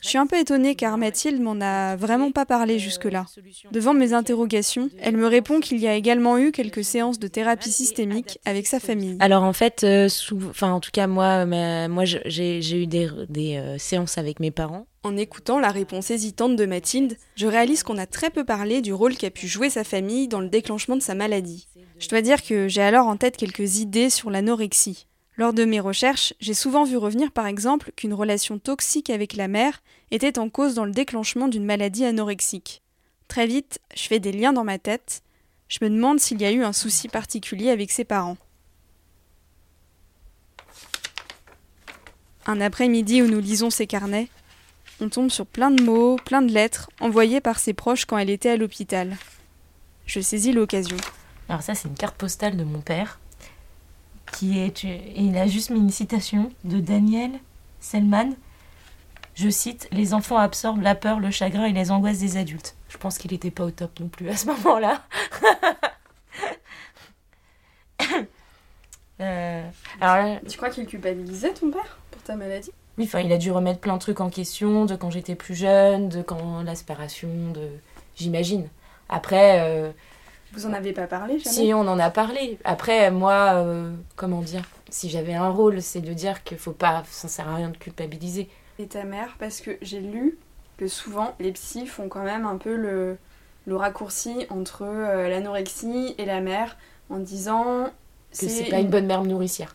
Je 0.00 0.08
suis 0.08 0.18
un 0.18 0.26
peu 0.26 0.38
étonnée 0.38 0.74
car 0.74 0.98
Mathilde 0.98 1.40
m'en 1.40 1.60
a 1.60 1.96
vraiment 1.96 2.30
pas 2.30 2.46
parlé 2.46 2.78
jusque-là. 2.78 3.26
Devant 3.72 3.94
mes 3.94 4.12
interrogations, 4.12 4.90
elle 5.00 5.16
me 5.16 5.26
répond 5.26 5.60
qu'il 5.60 5.78
y 5.78 5.86
a 5.86 5.94
également 5.94 6.38
eu 6.38 6.52
quelques 6.52 6.84
séances 6.84 7.18
de 7.18 7.28
thérapie 7.28 7.70
systémique 7.70 8.38
avec 8.44 8.66
sa 8.66 8.80
famille. 8.80 9.16
Alors 9.20 9.42
en 9.42 9.52
fait, 9.52 9.84
euh, 9.84 10.08
enfin 10.48 10.72
en 10.72 10.80
tout 10.80 10.90
cas 10.92 11.06
moi, 11.06 11.46
moi 11.46 12.04
j'ai 12.04 12.82
eu 12.82 12.86
des, 12.86 13.08
euh, 13.56 13.78
séances 13.78 14.18
avec 14.18 14.40
mes 14.40 14.50
parents. 14.50 14.86
En 15.02 15.16
écoutant 15.16 15.58
la 15.58 15.70
réponse 15.70 16.10
hésitante 16.10 16.56
de 16.56 16.66
Mathilde, 16.66 17.16
je 17.34 17.46
réalise 17.46 17.82
qu'on 17.82 17.96
a 17.96 18.06
très 18.06 18.30
peu 18.30 18.44
parlé 18.44 18.82
du 18.82 18.92
rôle 18.92 19.16
qu'a 19.16 19.30
pu 19.30 19.48
jouer 19.48 19.70
sa 19.70 19.82
famille 19.82 20.28
dans 20.28 20.40
le 20.40 20.48
déclenchement 20.48 20.96
de 20.96 21.02
sa 21.02 21.14
maladie. 21.14 21.68
Je 21.98 22.08
dois 22.08 22.22
dire 22.22 22.42
que 22.42 22.68
j'ai 22.68 22.82
alors 22.82 23.06
en 23.06 23.16
tête 23.16 23.36
quelques 23.36 23.78
idées 23.78 24.10
sur 24.10 24.30
l'anorexie. 24.30 25.06
Lors 25.36 25.52
de 25.52 25.64
mes 25.64 25.80
recherches, 25.80 26.34
j'ai 26.40 26.54
souvent 26.54 26.84
vu 26.84 26.96
revenir 26.96 27.32
par 27.32 27.46
exemple 27.46 27.92
qu'une 27.96 28.14
relation 28.14 28.58
toxique 28.58 29.10
avec 29.10 29.34
la 29.34 29.48
mère 29.48 29.82
était 30.10 30.38
en 30.38 30.48
cause 30.48 30.74
dans 30.74 30.84
le 30.84 30.90
déclenchement 30.90 31.48
d'une 31.48 31.64
maladie 31.64 32.04
anorexique. 32.04 32.82
Très 33.28 33.46
vite, 33.46 33.80
je 33.94 34.02
fais 34.02 34.18
des 34.18 34.32
liens 34.32 34.52
dans 34.52 34.64
ma 34.64 34.78
tête. 34.78 35.22
Je 35.68 35.78
me 35.82 35.88
demande 35.88 36.18
s'il 36.18 36.40
y 36.40 36.44
a 36.44 36.50
eu 36.50 36.64
un 36.64 36.72
souci 36.72 37.08
particulier 37.08 37.70
avec 37.70 37.92
ses 37.92 38.04
parents. 38.04 38.36
Un 42.46 42.60
après-midi 42.60 43.22
où 43.22 43.26
nous 43.26 43.38
lisons 43.38 43.70
ses 43.70 43.86
carnets, 43.86 44.28
on 45.00 45.08
tombe 45.08 45.30
sur 45.30 45.46
plein 45.46 45.70
de 45.70 45.82
mots, 45.82 46.16
plein 46.16 46.42
de 46.42 46.52
lettres 46.52 46.90
envoyées 47.00 47.40
par 47.40 47.60
ses 47.60 47.72
proches 47.72 48.04
quand 48.04 48.18
elle 48.18 48.30
était 48.30 48.50
à 48.50 48.56
l'hôpital. 48.56 49.16
Je 50.06 50.20
saisis 50.20 50.52
l'occasion. 50.52 50.96
Alors 51.48 51.62
ça, 51.62 51.76
c'est 51.76 51.86
une 51.86 51.94
carte 51.94 52.16
postale 52.16 52.56
de 52.56 52.64
mon 52.64 52.80
père. 52.80 53.19
Qui 54.32 54.58
est, 54.58 54.84
il 55.16 55.36
a 55.36 55.46
juste 55.46 55.70
mis 55.70 55.80
une 55.80 55.90
citation 55.90 56.50
de 56.64 56.80
Daniel 56.80 57.32
Selman. 57.80 58.34
Je 59.34 59.48
cite 59.48 59.88
Les 59.92 60.14
enfants 60.14 60.36
absorbent 60.36 60.82
la 60.82 60.94
peur, 60.94 61.20
le 61.20 61.30
chagrin 61.30 61.64
et 61.64 61.72
les 61.72 61.90
angoisses 61.90 62.18
des 62.18 62.36
adultes. 62.36 62.76
Je 62.88 62.98
pense 62.98 63.18
qu'il 63.18 63.32
n'était 63.32 63.50
pas 63.50 63.64
au 63.64 63.70
top 63.70 63.98
non 64.00 64.08
plus 64.08 64.28
à 64.28 64.36
ce 64.36 64.46
moment-là. 64.46 65.02
Euh, 69.20 69.68
alors, 70.00 70.40
tu 70.48 70.56
crois 70.56 70.70
qu'il 70.70 70.86
culpabilisait 70.86 71.52
ton 71.52 71.70
père 71.70 71.98
pour 72.10 72.22
ta 72.22 72.36
maladie? 72.36 72.70
Oui, 72.96 73.04
enfin, 73.04 73.20
il 73.20 73.30
a 73.30 73.36
dû 73.36 73.50
remettre 73.50 73.78
plein 73.78 73.92
de 73.92 74.00
trucs 74.00 74.18
en 74.18 74.30
question, 74.30 74.86
de 74.86 74.96
quand 74.96 75.10
j'étais 75.10 75.34
plus 75.34 75.54
jeune, 75.54 76.08
de 76.08 76.22
quand 76.22 76.62
l'aspiration, 76.62 77.28
de. 77.52 77.68
J'imagine. 78.16 78.66
Après. 79.10 79.60
Euh, 79.60 79.92
Vous 80.52 80.66
en 80.66 80.72
avez 80.72 80.92
pas 80.92 81.06
parlé 81.06 81.38
jamais 81.38 81.54
Si, 81.54 81.72
on 81.74 81.80
en 81.80 81.98
a 81.98 82.10
parlé. 82.10 82.58
Après, 82.64 83.10
moi, 83.10 83.54
euh, 83.54 83.92
comment 84.16 84.40
dire 84.40 84.62
Si 84.88 85.08
j'avais 85.08 85.34
un 85.34 85.48
rôle, 85.48 85.80
c'est 85.80 86.00
de 86.00 86.12
dire 86.12 86.42
qu'il 86.42 86.58
faut 86.58 86.72
pas. 86.72 87.04
Ça 87.10 87.28
sert 87.28 87.48
à 87.48 87.54
rien 87.54 87.70
de 87.70 87.76
culpabiliser. 87.76 88.48
Et 88.78 88.86
ta 88.86 89.04
mère 89.04 89.36
Parce 89.38 89.60
que 89.60 89.78
j'ai 89.82 90.00
lu 90.00 90.38
que 90.76 90.88
souvent, 90.88 91.34
les 91.38 91.52
psys 91.52 91.86
font 91.86 92.08
quand 92.08 92.24
même 92.24 92.46
un 92.46 92.56
peu 92.56 92.74
le, 92.74 93.18
le 93.66 93.76
raccourci 93.76 94.46
entre 94.48 94.84
l'anorexie 94.84 96.14
et 96.18 96.24
la 96.24 96.40
mère 96.40 96.76
en 97.10 97.18
disant 97.18 97.90
que 98.30 98.48
c'est 98.48 98.70
pas 98.70 98.78
une 98.78 98.88
bonne 98.88 99.06
mère 99.06 99.22
nourricière. 99.24 99.74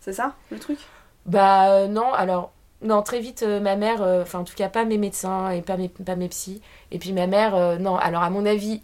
C'est 0.00 0.12
ça 0.12 0.34
le 0.50 0.58
truc? 0.58 0.78
Bah 1.26 1.72
euh, 1.72 1.88
non, 1.88 2.12
alors 2.12 2.52
non, 2.82 3.02
très 3.02 3.18
vite 3.18 3.42
euh, 3.42 3.58
ma 3.58 3.74
mère, 3.74 4.02
euh, 4.02 4.22
enfin 4.22 4.38
en 4.38 4.44
tout 4.44 4.54
cas 4.54 4.68
pas 4.68 4.84
mes 4.84 4.98
médecins 4.98 5.50
et 5.50 5.62
pas 5.62 5.76
mes, 5.76 5.88
pas 5.88 6.14
mes 6.14 6.28
psys. 6.28 6.62
Et 6.92 6.98
puis 6.98 7.12
ma 7.12 7.26
mère, 7.26 7.80
non, 7.80 7.96
alors 7.96 8.22
à 8.22 8.30
mon 8.30 8.46
avis, 8.46 8.82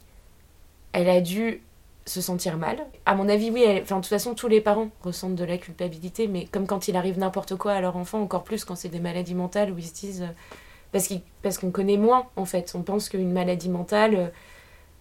elle 0.92 1.08
a 1.08 1.20
dû 1.20 1.62
se 2.06 2.20
sentir 2.20 2.56
mal. 2.56 2.84
À 3.06 3.14
mon 3.14 3.28
avis, 3.28 3.50
oui, 3.50 3.64
enfin 3.82 3.96
de 3.96 4.00
toute 4.00 4.08
façon 4.08 4.34
tous 4.34 4.48
les 4.48 4.60
parents 4.60 4.88
ressentent 5.02 5.36
de 5.36 5.44
la 5.44 5.58
culpabilité, 5.58 6.28
mais 6.28 6.46
comme 6.46 6.66
quand 6.66 6.88
il 6.88 6.96
arrive 6.96 7.18
n'importe 7.18 7.56
quoi 7.56 7.72
à 7.72 7.80
leur 7.80 7.96
enfant, 7.96 8.20
encore 8.20 8.44
plus 8.44 8.64
quand 8.64 8.76
c'est 8.76 8.88
des 8.88 9.00
maladies 9.00 9.34
mentales 9.34 9.70
où 9.70 9.78
ils 9.78 9.86
se 9.86 9.94
disent... 9.94 10.28
parce 10.90 11.08
qu'on 11.08 11.20
parce 11.42 11.58
qu'on 11.58 11.70
connaît 11.70 11.96
moins 11.96 12.26
en 12.36 12.44
fait, 12.44 12.72
on 12.74 12.82
pense 12.82 13.08
qu'une 13.08 13.32
maladie 13.32 13.68
mentale... 13.68 14.32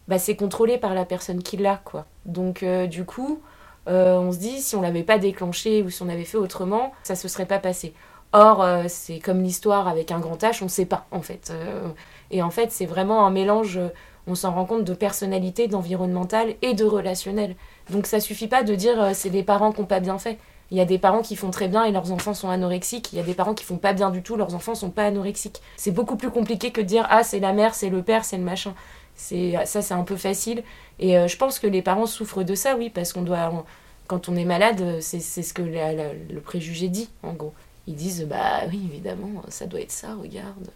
Bah, 0.07 0.17
c'est 0.17 0.36
contrôlé 0.36 0.77
par 0.79 0.93
la 0.93 1.05
personne 1.05 1.41
qui 1.41 1.57
l'a, 1.57 1.79
quoi. 1.86 2.05
Donc, 2.25 2.65
du 2.89 3.05
coup, 3.05 3.39
euh, 3.88 4.17
on 4.17 4.31
se 4.31 4.38
dit 4.38 4.62
si 4.62 4.75
on 4.75 4.81
l'avait 4.81 5.03
pas 5.03 5.17
déclenché 5.17 5.81
ou 5.81 5.89
si 5.89 6.01
on 6.01 6.10
avait 6.10 6.24
fait 6.25 6.38
autrement, 6.38 6.91
ça 7.03 7.15
se 7.15 7.27
serait 7.27 7.45
pas 7.45 7.60
passé. 7.60 7.93
Or, 8.33 8.62
euh, 8.62 8.86
c'est 8.88 9.19
comme 9.19 9.41
l'histoire 9.41 9.88
avec 9.88 10.12
un 10.12 10.19
grand 10.19 10.41
H, 10.41 10.60
on 10.62 10.65
ne 10.65 10.69
sait 10.69 10.86
pas 10.86 11.07
en 11.12 11.21
fait. 11.21 11.50
Euh, 11.51 11.89
et 12.29 12.41
en 12.41 12.50
fait, 12.50 12.71
c'est 12.71 12.86
vraiment 12.86 13.25
un 13.25 13.31
mélange, 13.31 13.79
on 14.27 14.35
s'en 14.35 14.51
rend 14.51 14.65
compte, 14.65 14.83
de 14.83 14.93
personnalité, 14.93 15.67
d'environnemental 15.67 16.55
et 16.61 16.73
de 16.73 16.85
relationnel. 16.85 17.55
Donc 17.89 18.05
ça 18.05 18.19
suffit 18.19 18.47
pas 18.47 18.63
de 18.63 18.75
dire 18.75 19.11
c'est 19.13 19.29
des 19.29 19.43
parents 19.43 19.71
qui 19.71 19.81
n'ont 19.81 19.87
pas 19.87 19.99
bien 19.99 20.17
fait. 20.17 20.37
Il 20.71 20.77
y 20.77 20.81
a 20.81 20.85
des 20.85 20.97
parents 20.97 21.21
qui 21.21 21.35
font 21.35 21.51
très 21.51 21.67
bien 21.67 21.83
et 21.83 21.91
leurs 21.91 22.13
enfants 22.13 22.33
sont 22.33 22.49
anorexiques. 22.49 23.11
Il 23.11 23.17
y 23.17 23.19
a 23.19 23.25
des 23.25 23.33
parents 23.33 23.53
qui 23.53 23.65
font 23.65 23.77
pas 23.77 23.91
bien 23.91 24.09
du 24.09 24.23
tout, 24.23 24.37
leurs 24.37 24.55
enfants 24.55 24.73
sont 24.73 24.89
pas 24.89 25.03
anorexiques. 25.03 25.61
C'est 25.75 25.91
beaucoup 25.91 26.15
plus 26.15 26.31
compliqué 26.31 26.71
que 26.71 26.79
de 26.79 26.85
dire 26.85 27.05
ah 27.09 27.23
c'est 27.23 27.39
la 27.39 27.51
mère, 27.51 27.75
c'est 27.75 27.89
le 27.89 28.01
père, 28.01 28.23
c'est 28.23 28.37
le 28.37 28.43
machin. 28.43 28.73
C'est 29.15 29.53
ça 29.65 29.81
c'est 29.81 29.93
un 29.93 30.03
peu 30.03 30.15
facile 30.15 30.63
et 30.97 31.17
euh, 31.17 31.27
je 31.27 31.35
pense 31.35 31.59
que 31.59 31.67
les 31.67 31.81
parents 31.81 32.05
souffrent 32.05 32.43
de 32.43 32.55
ça 32.55 32.77
oui 32.77 32.89
parce 32.89 33.11
qu'on 33.11 33.21
doit 33.21 33.65
quand 34.07 34.29
on 34.29 34.35
est 34.37 34.45
malade 34.45 35.01
c'est 35.01 35.19
ce 35.19 35.53
que 35.53 35.61
le 35.61 36.39
préjugé 36.39 36.87
dit 36.87 37.09
en 37.21 37.33
gros. 37.33 37.53
Ils 37.87 37.95
disent 37.95 38.25
bah 38.25 38.61
oui 38.69 38.81
évidemment 38.89 39.43
ça 39.49 39.65
doit 39.65 39.81
être 39.81 39.91
ça 39.91 40.15
regarde. 40.15 40.69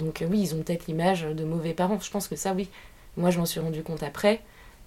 Donc 0.00 0.22
euh, 0.22 0.26
oui 0.28 0.40
ils 0.40 0.54
ont 0.54 0.62
peut-être 0.62 0.86
l'image 0.86 1.22
de 1.22 1.44
mauvais 1.44 1.74
parents. 1.74 2.00
Je 2.00 2.10
pense 2.10 2.28
que 2.28 2.36
ça 2.36 2.52
oui. 2.52 2.68
Moi 3.16 3.30
je 3.30 3.38
m'en 3.38 3.46
suis 3.46 3.60
rendu 3.60 3.82
compte 3.82 4.02
après 4.02 4.40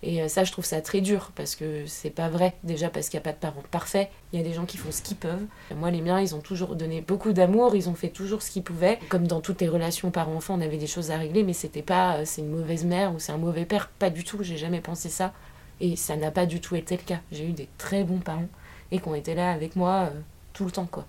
et 0.04 0.22
euh, 0.22 0.28
ça, 0.28 0.44
je 0.44 0.52
trouve 0.52 0.66
ça 0.66 0.82
très 0.82 1.00
dur 1.00 1.32
parce 1.34 1.56
que 1.56 1.86
c'est 1.88 2.10
pas 2.10 2.28
vrai. 2.28 2.54
Déjà 2.64 2.90
parce 2.90 3.08
qu'il 3.08 3.18
n'y 3.18 3.24
a 3.24 3.24
pas 3.24 3.32
de 3.32 3.38
parents 3.38 3.64
parfaits. 3.72 4.10
Il 4.32 4.40
y 4.40 4.42
a 4.44 4.46
des 4.46 4.54
gens 4.54 4.66
qui 4.66 4.78
font 4.78 4.92
ce 4.92 5.02
qu'ils 5.02 5.16
peuvent. 5.16 5.46
Moi, 5.74 5.92
les 5.92 6.02
miens, 6.02 6.20
ils 6.20 6.36
ont 6.36 6.42
toujours 6.42 6.76
donné 6.76 7.02
beaucoup 7.02 7.32
d'amour. 7.32 7.74
Ils 7.76 7.90
ont 7.90 7.96
fait 7.96 8.10
toujours 8.10 8.42
ce 8.42 8.52
qu'ils 8.52 8.64
pouvaient. 8.64 9.00
Comme 9.08 9.28
dans 9.28 9.40
toutes 9.40 9.62
les 9.62 9.70
relations 9.70 10.12
parents-enfants, 10.12 10.56
on 10.56 10.62
avait 10.62 10.78
des 10.78 10.88
choses 10.88 11.10
à 11.10 11.18
régler, 11.18 11.44
mais 11.44 11.54
c'était 11.54 11.82
pas 11.82 12.18
euh, 12.18 12.24
c'est 12.26 12.42
une 12.42 12.50
mauvaise 12.50 12.84
mère 12.84 13.16
ou 13.16 13.20
c'est 13.20 13.32
un 13.32 13.38
mauvais 13.38 13.66
père. 13.66 13.90
Pas 13.98 14.10
du 14.10 14.26
tout. 14.26 14.44
J'ai 14.44 14.58
jamais 14.58 14.82
pensé 14.82 15.08
ça. 15.08 15.34
Et 15.80 15.96
ça 15.96 16.18
n'a 16.18 16.32
pas 16.32 16.46
du 16.46 16.60
tout 16.60 16.76
été 16.76 16.98
le 16.98 17.04
cas. 17.04 17.22
J'ai 17.32 17.48
eu 17.48 17.54
des 17.54 17.70
très 17.78 18.04
bons 18.04 18.20
parents 18.20 18.50
et 18.92 19.00
qui 19.00 19.08
ont 19.08 19.16
été 19.16 19.34
là 19.36 19.52
avec 19.52 19.76
moi 19.76 20.12
tout 20.52 20.66
le 20.66 20.72
temps, 20.72 20.86
quoi. 20.86 21.08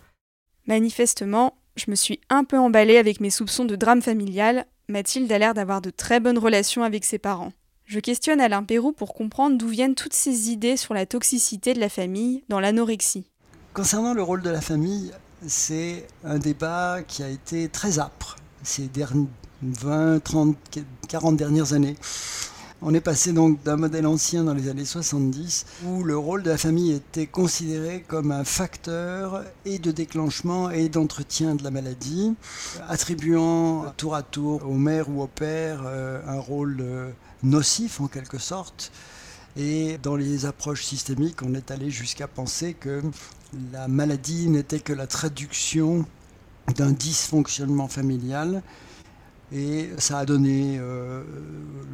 Manifestement, 0.66 1.54
je 1.76 1.90
me 1.90 1.97
suis 1.97 2.21
un 2.31 2.45
peu 2.45 2.59
emballée 2.59 2.99
avec 2.99 3.21
mes 3.21 3.31
soupçons 3.31 3.64
de 3.64 3.76
drame 3.76 4.02
familial. 4.02 4.66
Mathilde 4.88 5.31
a 5.33 5.38
l'air 5.38 5.54
d'avoir 5.54 5.81
de 5.81 5.90
très 5.90 6.21
bonnes 6.21 6.38
relations 6.38 6.83
avec 6.83 7.04
ses 7.04 7.19
parents. 7.19 7.52
Je 7.87 8.00
questionne 8.00 8.40
Alain 8.40 8.62
Perrou 8.62 8.93
pour 8.93 9.14
comprendre 9.14 9.59
d'où 9.59 9.69
viennent 9.69 9.95
toutes 9.95 10.14
ces 10.14 10.50
idées 10.50 10.76
sur 10.76 10.95
la 10.95 11.07
toxicité 11.07 11.75
de 11.75 11.81
la 11.81 11.88
famille 11.88 12.43
dans 12.49 12.61
l'anorexie. 12.61 13.26
Concernant 13.75 14.14
le 14.14 14.23
rôle 14.23 14.43
de 14.43 14.50
la 14.50 14.61
famille, 14.61 15.12
c'est 15.47 16.07
un 16.25 16.38
débat 16.38 17.02
qui 17.07 17.23
a 17.23 17.28
été 17.28 17.69
très 17.69 17.99
âpre 17.99 18.37
ces 18.62 18.88
20, 19.62 20.23
30, 20.23 20.57
40 21.09 21.37
dernières 21.37 21.73
années. 21.73 21.97
On 22.87 22.93
est 22.93 23.00
passé 23.00 23.33
donc 23.33 23.62
d'un 23.62 23.76
modèle 23.76 24.07
ancien 24.07 24.45
dans 24.45 24.53
les 24.53 24.69
années 24.69 24.85
70 24.85 25.64
où 25.87 26.05
le 26.05 26.19
rôle 26.19 26.43
de 26.43 26.50
la 26.50 26.59
famille 26.59 26.93
était 26.93 27.26
considéré 27.26 28.05
comme 28.07 28.31
un 28.31 28.45
facteur 28.45 29.43
et 29.64 29.79
de 29.79 29.91
déclenchement 29.91 30.69
et 30.69 30.91
d'entretien 30.91 31.55
de 31.55 31.64
la 31.64 31.71
maladie, 31.71 32.35
attribuant 32.87 33.87
tour 33.97 34.14
à 34.14 34.23
tour 34.23 34.69
au 34.69 34.75
mère 34.75 35.09
ou 35.09 35.23
au 35.23 35.26
père 35.26 35.85
euh, 35.87 36.21
un 36.26 36.38
rôle 36.38 36.76
euh, 36.83 37.11
nocif 37.43 38.03
en 38.03 38.07
quelque 38.07 38.37
sorte. 38.37 38.93
Et 39.57 39.97
dans 40.03 40.17
les 40.17 40.45
approches 40.45 40.85
systémiques, 40.85 41.41
on 41.43 41.55
est 41.55 41.71
allé 41.71 41.88
jusqu'à 41.91 42.29
penser 42.29 42.75
que 42.75 43.00
la 43.73 43.88
maladie 43.88 44.50
n'était 44.50 44.81
que 44.81 44.93
la 44.93 45.07
traduction 45.07 46.05
d'un 46.76 46.91
dysfonctionnement 46.91 47.88
familial. 47.88 48.62
Et 49.54 49.88
ça 49.99 50.18
a 50.18 50.25
donné 50.25 50.78
euh, 50.80 51.23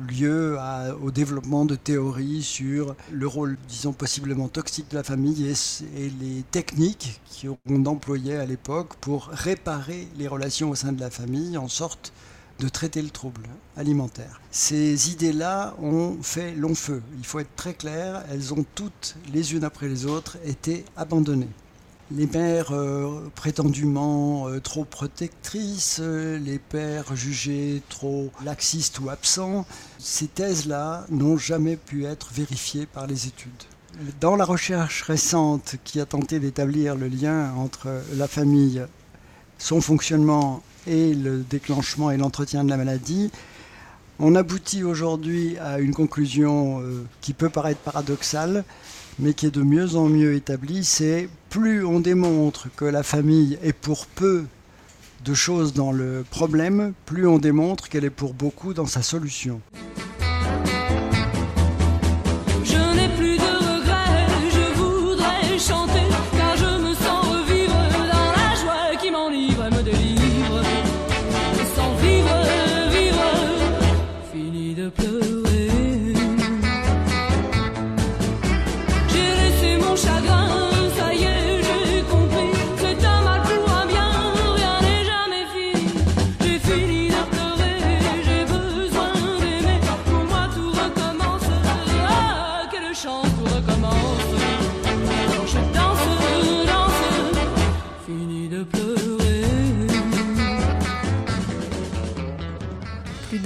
lieu 0.09 0.57
au 1.03 1.11
développement 1.11 1.67
de 1.67 1.75
théories 1.75 2.43
sur 2.43 2.97
le 3.13 3.27
rôle, 3.27 3.59
disons, 3.69 3.93
possiblement 3.93 4.49
toxique 4.49 4.91
de 4.91 4.97
la 4.97 5.03
famille 5.03 5.47
et, 5.47 6.03
et 6.03 6.11
les 6.21 6.43
techniques 6.51 7.21
qu'on 7.43 7.85
employait 7.85 8.37
à 8.37 8.47
l'époque 8.47 8.95
pour 9.03 9.27
réparer 9.27 10.09
les 10.17 10.27
relations 10.27 10.71
au 10.71 10.75
sein 10.75 10.93
de 10.93 11.01
la 11.01 11.11
famille 11.11 11.59
en 11.59 11.69
sorte 11.69 12.15
de 12.61 12.69
traiter 12.69 13.03
le 13.03 13.11
trouble 13.11 13.43
alimentaire. 13.77 14.41
Ces 14.51 15.11
idées-là 15.11 15.75
ont 15.83 16.17
fait 16.23 16.55
long 16.55 16.75
feu. 16.75 17.03
Il 17.19 17.27
faut 17.27 17.41
être 17.41 17.55
très 17.57 17.75
clair, 17.75 18.23
elles 18.31 18.55
ont 18.55 18.65
toutes, 18.75 19.17
les 19.33 19.55
unes 19.55 19.65
après 19.65 19.89
les 19.89 20.07
autres, 20.07 20.39
été 20.45 20.85
abandonnées. 20.97 21.49
Les 22.13 22.27
mères 22.27 22.73
euh, 22.73 23.31
prétendument 23.37 24.49
euh, 24.49 24.59
trop 24.59 24.85
protectrices, 24.85 25.99
euh, 26.01 26.41
les 26.41 26.59
pères 26.59 27.15
jugés 27.15 27.83
trop 27.89 28.33
laxistes 28.45 28.99
ou 28.99 29.11
absents, 29.11 29.65
ces 30.01 30.27
thèses-là 30.27 31.07
n'ont 31.11 31.39
jamais 31.39 31.77
pu 31.77 32.07
être 32.07 32.33
vérifiées 32.33 32.87
par 32.87 33.07
les 33.07 33.29
études. 33.29 33.63
Dans 34.21 34.35
la 34.35 34.45
recherche 34.45 35.03
récente 35.03 35.77
qui 35.85 36.01
a 36.01 36.07
tenté 36.07 36.41
d'établir 36.41 36.97
le 36.97 37.07
lien 37.07 37.53
entre 37.55 38.03
la 38.17 38.27
famille, 38.27 38.85
son 39.59 39.81
fonctionnement 39.81 40.65
et 40.89 41.15
le 41.15 41.45
déclenchement 41.49 42.11
et 42.11 42.17
l'entretien 42.17 42.65
de 42.65 42.71
la 42.71 42.77
maladie, 42.77 43.31
on 44.19 44.35
aboutit 44.35 44.83
aujourd'hui 44.83 45.59
à 45.59 45.79
une 45.79 45.95
conclusion 45.95 46.83
qui 47.21 47.35
peut 47.35 47.49
paraître 47.49 47.81
paradoxale, 47.81 48.65
mais 49.21 49.35
qui 49.35 49.47
est 49.47 49.55
de 49.55 49.63
mieux 49.63 49.97
en 49.97 50.09
mieux 50.09 50.35
établie, 50.35 50.85
c'est 50.85 51.29
plus 51.51 51.85
on 51.85 52.01
démontre 52.01 52.69
que 52.75 52.85
la 52.85 53.03
famille 53.03 53.59
est 53.63 53.73
pour 53.73 54.07
peu 54.07 54.45
de 55.25 55.35
choses 55.35 55.75
dans 55.75 55.93
le 55.93 56.25
problème, 56.31 56.95
plus 57.05 57.27
on 57.27 57.39
démontre 57.39 57.89
qu'elle 57.89 58.05
est 58.05 58.11
pour 58.11 58.33
beaucoup 58.33 58.73
dans 58.73 58.87
sa 58.87 59.03
solution. 59.03 59.61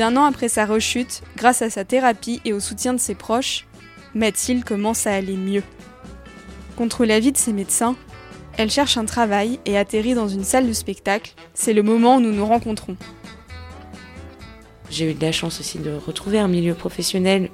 D'un 0.04 0.18
an 0.18 0.25
après 0.25 0.50
sa 0.50 0.66
rechute, 0.66 1.23
grâce 1.34 1.62
à 1.62 1.70
sa 1.70 1.87
thérapie 1.87 2.42
et 2.44 2.52
au 2.52 2.61
soutien 2.61 2.92
de 2.92 3.00
ses 3.00 3.14
proches, 3.14 3.66
Mathilde 4.14 4.62
commence 4.62 5.06
à 5.06 5.14
aller 5.14 5.34
mieux. 5.34 5.62
Contre 6.76 7.06
l'avis 7.06 7.32
de 7.32 7.38
ses 7.38 7.54
médecins, 7.54 7.96
Elle 8.58 8.70
cherche 8.70 8.99
un 8.99 9.06
travail 9.06 9.58
et 9.64 9.78
atterrit 9.78 10.14
dans 10.14 10.28
une 10.28 10.44
salle 10.44 10.68
de 10.68 10.73
spectacle. 10.75 11.32
C'est 11.54 11.73
le 11.73 11.82
moment 11.82 12.16
où 12.16 12.20
nous 12.20 12.32
nous 12.32 12.44
rencontrons. 12.44 12.96
J'ai 14.90 15.11
eu 15.11 15.14
de 15.14 15.23
la 15.23 15.32
chance 15.32 15.58
aussi 15.58 15.78
de 15.78 15.92
retrouver 15.92 16.38
un 16.38 16.49
milieu 16.49 16.75
professionnel 16.75 17.50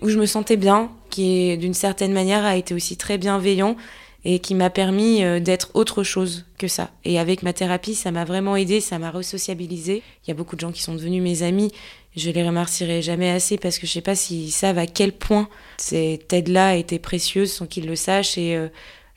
où 0.00 0.08
je 0.08 0.18
me 0.18 0.26
sentais 0.26 0.56
bien, 0.56 0.90
qui 1.10 1.56
d'une 1.58 1.74
certaine 1.74 2.14
manière 2.14 2.46
a 2.46 2.56
été 2.56 2.74
aussi 2.74 2.96
très 2.96 3.18
bienveillant 3.18 3.76
et 4.24 4.38
qui 4.38 4.54
m'a 4.54 4.70
permis 4.70 5.22
euh, 5.22 5.40
d'être 5.40 5.70
autre 5.74 6.02
chose 6.02 6.44
que 6.58 6.68
ça. 6.68 6.90
Et 7.04 7.18
avec 7.18 7.42
ma 7.42 7.52
thérapie, 7.52 7.94
ça 7.94 8.10
m'a 8.10 8.24
vraiment 8.24 8.56
aidé, 8.56 8.80
ça 8.80 8.98
m'a 8.98 9.10
resociabilisé. 9.10 10.02
Il 10.24 10.28
y 10.28 10.30
a 10.30 10.34
beaucoup 10.34 10.56
de 10.56 10.60
gens 10.60 10.72
qui 10.72 10.82
sont 10.82 10.94
devenus 10.94 11.22
mes 11.22 11.42
amis. 11.42 11.72
Je 12.16 12.30
les 12.30 12.46
remercierai 12.46 13.02
jamais 13.02 13.30
assez 13.30 13.58
parce 13.58 13.78
que 13.78 13.86
je 13.86 13.92
sais 13.92 14.00
pas 14.00 14.14
s'ils 14.14 14.52
savent 14.52 14.78
à 14.78 14.86
quel 14.86 15.12
point 15.12 15.48
cette 15.78 16.32
aide-là 16.32 16.76
été 16.76 16.98
précieuse 16.98 17.52
sans 17.52 17.66
qu'ils 17.66 17.86
le 17.86 17.96
sachent 17.96 18.38
et 18.38 18.56
euh, 18.56 18.68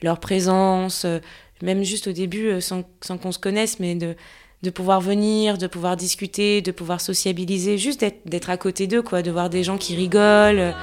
leur 0.01 0.19
présence, 0.19 1.05
euh, 1.05 1.19
même 1.61 1.83
juste 1.83 2.07
au 2.07 2.11
début, 2.11 2.59
sans, 2.61 2.83
sans 3.01 3.17
qu'on 3.17 3.31
se 3.31 3.39
connaisse, 3.39 3.79
mais 3.79 3.95
de, 3.95 4.15
de 4.63 4.69
pouvoir 4.69 5.01
venir, 5.01 5.57
de 5.57 5.67
pouvoir 5.67 5.95
discuter, 5.95 6.61
de 6.61 6.71
pouvoir 6.71 7.01
sociabiliser, 7.01 7.77
juste 7.77 8.03
d'être 8.25 8.49
à 8.49 8.57
côté 8.57 8.87
d'eux, 8.87 9.01
quoi, 9.01 9.21
de 9.21 9.31
voir 9.31 9.49
des 9.49 9.63
gens 9.63 9.77
qui 9.77 9.95
rigolent. 9.95 10.73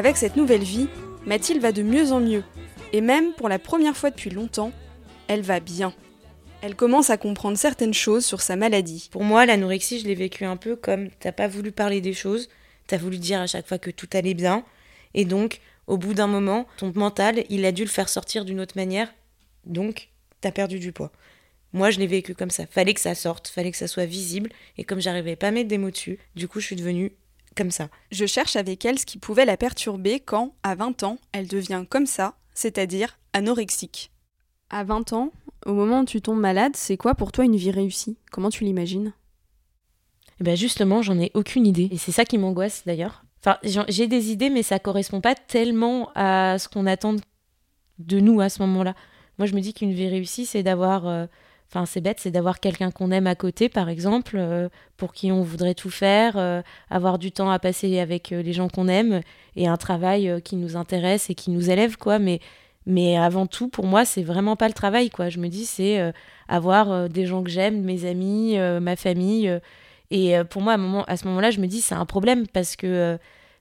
Avec 0.00 0.16
cette 0.16 0.36
nouvelle 0.36 0.62
vie, 0.62 0.88
Mathilde 1.26 1.60
va 1.60 1.72
de 1.72 1.82
mieux 1.82 2.10
en 2.10 2.20
mieux. 2.20 2.42
Et 2.94 3.02
même 3.02 3.34
pour 3.34 3.50
la 3.50 3.58
première 3.58 3.94
fois 3.94 4.08
depuis 4.08 4.30
longtemps, 4.30 4.72
elle 5.28 5.42
va 5.42 5.60
bien. 5.60 5.92
Elle 6.62 6.74
commence 6.74 7.10
à 7.10 7.18
comprendre 7.18 7.58
certaines 7.58 7.92
choses 7.92 8.24
sur 8.24 8.40
sa 8.40 8.56
maladie. 8.56 9.10
Pour 9.12 9.24
moi, 9.24 9.44
l'anorexie, 9.44 10.00
je 10.00 10.06
l'ai 10.06 10.14
vécu 10.14 10.46
un 10.46 10.56
peu 10.56 10.74
comme 10.74 11.10
t'as 11.20 11.32
pas 11.32 11.48
voulu 11.48 11.70
parler 11.70 12.00
des 12.00 12.14
choses, 12.14 12.48
t'as 12.86 12.96
voulu 12.96 13.18
dire 13.18 13.42
à 13.42 13.46
chaque 13.46 13.68
fois 13.68 13.76
que 13.76 13.90
tout 13.90 14.08
allait 14.14 14.32
bien, 14.32 14.64
et 15.12 15.26
donc, 15.26 15.60
au 15.86 15.98
bout 15.98 16.14
d'un 16.14 16.28
moment, 16.28 16.66
ton 16.78 16.92
mental, 16.94 17.44
il 17.50 17.66
a 17.66 17.70
dû 17.70 17.82
le 17.82 17.90
faire 17.90 18.08
sortir 18.08 18.46
d'une 18.46 18.60
autre 18.60 18.78
manière, 18.78 19.12
donc 19.66 20.08
t'as 20.40 20.50
perdu 20.50 20.78
du 20.78 20.92
poids. 20.92 21.12
Moi, 21.74 21.90
je 21.90 21.98
l'ai 21.98 22.06
vécu 22.06 22.34
comme 22.34 22.48
ça. 22.48 22.64
Fallait 22.64 22.94
que 22.94 23.00
ça 23.02 23.14
sorte, 23.14 23.48
fallait 23.48 23.70
que 23.70 23.76
ça 23.76 23.86
soit 23.86 24.06
visible, 24.06 24.48
et 24.78 24.84
comme 24.84 25.02
j'arrivais 25.02 25.36
pas 25.36 25.48
à 25.48 25.50
mettre 25.50 25.68
des 25.68 25.76
mots 25.76 25.90
dessus, 25.90 26.18
du 26.36 26.48
coup, 26.48 26.58
je 26.58 26.64
suis 26.64 26.76
devenue 26.76 27.12
comme 27.56 27.70
ça. 27.70 27.88
Je 28.10 28.26
cherche 28.26 28.56
avec 28.56 28.84
elle 28.84 28.98
ce 28.98 29.06
qui 29.06 29.18
pouvait 29.18 29.44
la 29.44 29.56
perturber 29.56 30.20
quand, 30.20 30.54
à 30.62 30.74
20 30.74 31.02
ans, 31.02 31.18
elle 31.32 31.46
devient 31.46 31.84
comme 31.88 32.06
ça, 32.06 32.34
c'est-à-dire 32.54 33.18
anorexique. 33.32 34.10
À 34.70 34.84
20 34.84 35.12
ans, 35.12 35.32
au 35.66 35.74
moment 35.74 36.00
où 36.00 36.04
tu 36.04 36.22
tombes 36.22 36.40
malade, 36.40 36.72
c'est 36.76 36.96
quoi 36.96 37.14
pour 37.14 37.32
toi 37.32 37.44
une 37.44 37.56
vie 37.56 37.70
réussie? 37.70 38.16
Comment 38.30 38.50
tu 38.50 38.64
l'imagines? 38.64 39.12
Eh 40.40 40.44
ben 40.44 40.56
justement, 40.56 41.02
j'en 41.02 41.18
ai 41.18 41.30
aucune 41.34 41.66
idée. 41.66 41.88
Et 41.90 41.98
c'est 41.98 42.12
ça 42.12 42.24
qui 42.24 42.38
m'angoisse 42.38 42.82
d'ailleurs. 42.86 43.24
Enfin, 43.44 43.58
j'ai 43.88 44.06
des 44.06 44.30
idées, 44.30 44.50
mais 44.50 44.62
ça 44.62 44.78
correspond 44.78 45.20
pas 45.20 45.34
tellement 45.34 46.10
à 46.14 46.58
ce 46.58 46.68
qu'on 46.68 46.86
attend 46.86 47.16
de 47.98 48.20
nous 48.20 48.40
à 48.40 48.48
ce 48.48 48.60
moment-là. 48.62 48.94
Moi, 49.38 49.46
je 49.46 49.54
me 49.54 49.60
dis 49.60 49.72
qu'une 49.72 49.92
vie 49.92 50.08
réussie, 50.08 50.44
c'est 50.44 50.62
d'avoir 50.62 51.06
euh, 51.06 51.26
Enfin, 51.72 51.86
c'est 51.86 52.00
bête, 52.00 52.18
c'est 52.18 52.32
d'avoir 52.32 52.58
quelqu'un 52.58 52.90
qu'on 52.90 53.12
aime 53.12 53.28
à 53.28 53.36
côté, 53.36 53.68
par 53.68 53.88
exemple, 53.88 54.34
euh, 54.36 54.68
pour 54.96 55.12
qui 55.12 55.30
on 55.30 55.42
voudrait 55.42 55.74
tout 55.74 55.88
faire, 55.90 56.36
euh, 56.36 56.62
avoir 56.90 57.16
du 57.16 57.30
temps 57.30 57.48
à 57.48 57.60
passer 57.60 58.00
avec 58.00 58.32
euh, 58.32 58.42
les 58.42 58.52
gens 58.52 58.68
qu'on 58.68 58.88
aime 58.88 59.20
et 59.54 59.68
un 59.68 59.76
travail 59.76 60.42
qui 60.42 60.56
nous 60.56 60.76
intéresse 60.76 61.30
et 61.30 61.36
qui 61.36 61.52
nous 61.52 61.70
élève, 61.70 61.96
quoi. 61.96 62.18
Mais, 62.18 62.40
mais 62.86 63.16
avant 63.16 63.46
tout, 63.46 63.68
pour 63.68 63.86
moi, 63.86 64.04
c'est 64.04 64.24
vraiment 64.24 64.56
pas 64.56 64.66
le 64.66 64.74
travail, 64.74 65.10
quoi. 65.10 65.28
Je 65.28 65.38
me 65.38 65.46
dis, 65.46 65.64
c'est 65.64 66.12
avoir 66.48 67.08
des 67.08 67.26
gens 67.26 67.44
que 67.44 67.50
j'aime, 67.50 67.82
mes 67.82 68.04
amis, 68.04 68.56
ma 68.58 68.96
famille. 68.96 69.60
et 70.10 70.34
pour 70.50 70.62
moi, 70.62 70.76
à, 71.06 71.16
ce 71.16 71.26
moment-là, 71.28 71.50
je 71.52 71.60
me 71.60 71.66
dis, 71.66 71.80
c'est 71.80 71.94
un 71.94 72.06
problème 72.06 72.48
parce 72.48 72.74
que, 72.74 73.18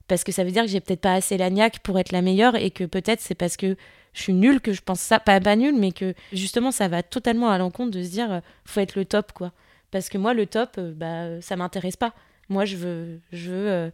parce 0.08 0.24
que 0.24 0.32
ça 0.32 0.44
veut 0.44 0.52
dire 0.52 0.64
que 0.64 0.70
j'ai 0.70 0.80
peut-être 0.80 1.02
pas 1.02 1.14
assez 1.14 1.38
la 1.38 1.50
niaque 1.52 1.80
pour 1.80 2.00
être 2.00 2.12
la 2.12 2.22
meilleure 2.22 2.56
et 2.56 2.72
que 2.72 2.86
peut-être 2.86 3.22
c'est 3.22 3.36
parce 3.36 3.58
que 3.58 3.76
je 4.14 4.24
suis 4.24 4.34
nulle, 4.34 4.62
que 4.62 4.74
je 4.74 4.82
pense 4.82 5.00
ça, 5.00 5.20
pas, 5.20 5.40
pas 5.40 5.56
nulle, 5.56 5.78
mais 5.78 5.92
que 5.92 6.14
justement 6.34 6.72
ça 6.72 6.88
va 6.88 7.04
totalement 7.04 7.50
à 7.50 7.58
l'encontre 7.58 7.92
de 7.92 8.04
se 8.04 8.10
dire 8.10 8.32
euh, 8.32 8.40
faut 8.66 8.80
être 8.80 8.96
le 8.96 9.06
top 9.06 9.32
quoi. 9.34 9.52
Parce 9.92 10.10
que 10.10 10.18
moi 10.18 10.34
le 10.34 10.46
top, 10.46 10.72
euh, 10.78 10.94
bah 10.94 11.42
ça 11.42 11.56
m'intéresse 11.56 11.96
pas. 11.96 12.14
Moi 12.50 12.66
je 12.66 12.76
veux, 12.78 13.20
je 13.32 13.50
veux, 13.50 13.70
euh, 13.70 13.90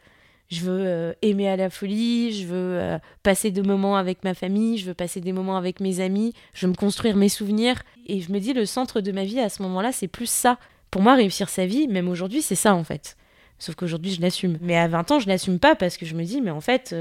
je 0.50 0.62
veux 0.62 1.16
aimer 1.22 1.50
à 1.50 1.56
la 1.58 1.70
folie, 1.70 2.32
je 2.32 2.46
veux 2.46 3.00
passer 3.24 3.52
des 3.52 3.62
moments 3.62 3.98
avec 3.98 4.24
ma 4.24 4.34
famille, 4.34 4.78
je 4.78 4.86
veux 4.86 4.94
passer 4.94 5.20
des 5.20 5.34
moments 5.34 5.58
avec 5.58 5.80
mes 5.80 6.00
amis, 6.00 6.34
je 6.54 6.66
veux 6.66 6.72
me 6.72 6.78
construire 6.78 7.16
mes 7.16 7.30
souvenirs. 7.30 7.82
Et 8.06 8.22
je 8.22 8.32
me 8.32 8.40
dis 8.40 8.54
le 8.54 8.66
centre 8.66 9.02
de 9.02 9.12
ma 9.12 9.24
vie 9.24 9.40
à 9.40 9.50
ce 9.50 9.62
moment-là 9.64 9.92
c'est 9.92 10.08
plus 10.08 10.30
ça. 10.30 10.58
Pour 10.92 11.02
moi 11.02 11.16
réussir 11.16 11.50
sa 11.50 11.66
vie, 11.66 11.88
même 11.88 12.08
aujourd'hui 12.08 12.42
c'est 12.42 12.56
ça 12.56 12.76
en 12.76 12.84
fait. 12.84 13.18
Sauf 13.58 13.76
qu'aujourd'hui 13.76 14.12
je 14.12 14.22
l'assume. 14.22 14.58
Mais 14.62 14.78
à 14.78 14.88
20 14.88 15.12
ans 15.12 15.20
je 15.20 15.28
l'assume 15.28 15.60
pas 15.60 15.76
parce 15.76 15.98
que 15.98 16.06
je 16.06 16.16
me 16.16 16.24
dis 16.24 16.42
mais 16.42 16.52
en 16.52 16.62
fait 16.62 16.96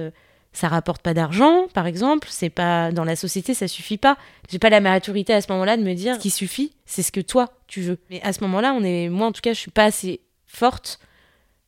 ça 0.54 0.68
rapporte 0.68 1.02
pas 1.02 1.14
d'argent, 1.14 1.66
par 1.74 1.86
exemple, 1.86 2.28
c'est 2.30 2.48
pas 2.48 2.92
dans 2.92 3.04
la 3.04 3.16
société, 3.16 3.54
ça 3.54 3.66
suffit 3.66 3.98
pas. 3.98 4.16
J'ai 4.48 4.60
pas 4.60 4.70
la 4.70 4.80
maturité 4.80 5.34
à 5.34 5.40
ce 5.40 5.50
moment-là 5.50 5.76
de 5.76 5.82
me 5.82 5.94
dire 5.94 6.14
ce 6.14 6.20
qui 6.20 6.30
suffit, 6.30 6.72
c'est 6.86 7.02
ce 7.02 7.10
que 7.10 7.20
toi 7.20 7.52
tu 7.66 7.80
veux. 7.80 7.98
Mais 8.08 8.22
à 8.22 8.32
ce 8.32 8.40
moment-là, 8.44 8.72
on 8.72 8.84
est, 8.84 9.08
moi 9.08 9.26
en 9.26 9.32
tout 9.32 9.40
cas, 9.40 9.52
je 9.52 9.58
suis 9.58 9.72
pas 9.72 9.84
assez 9.84 10.20
forte 10.46 11.00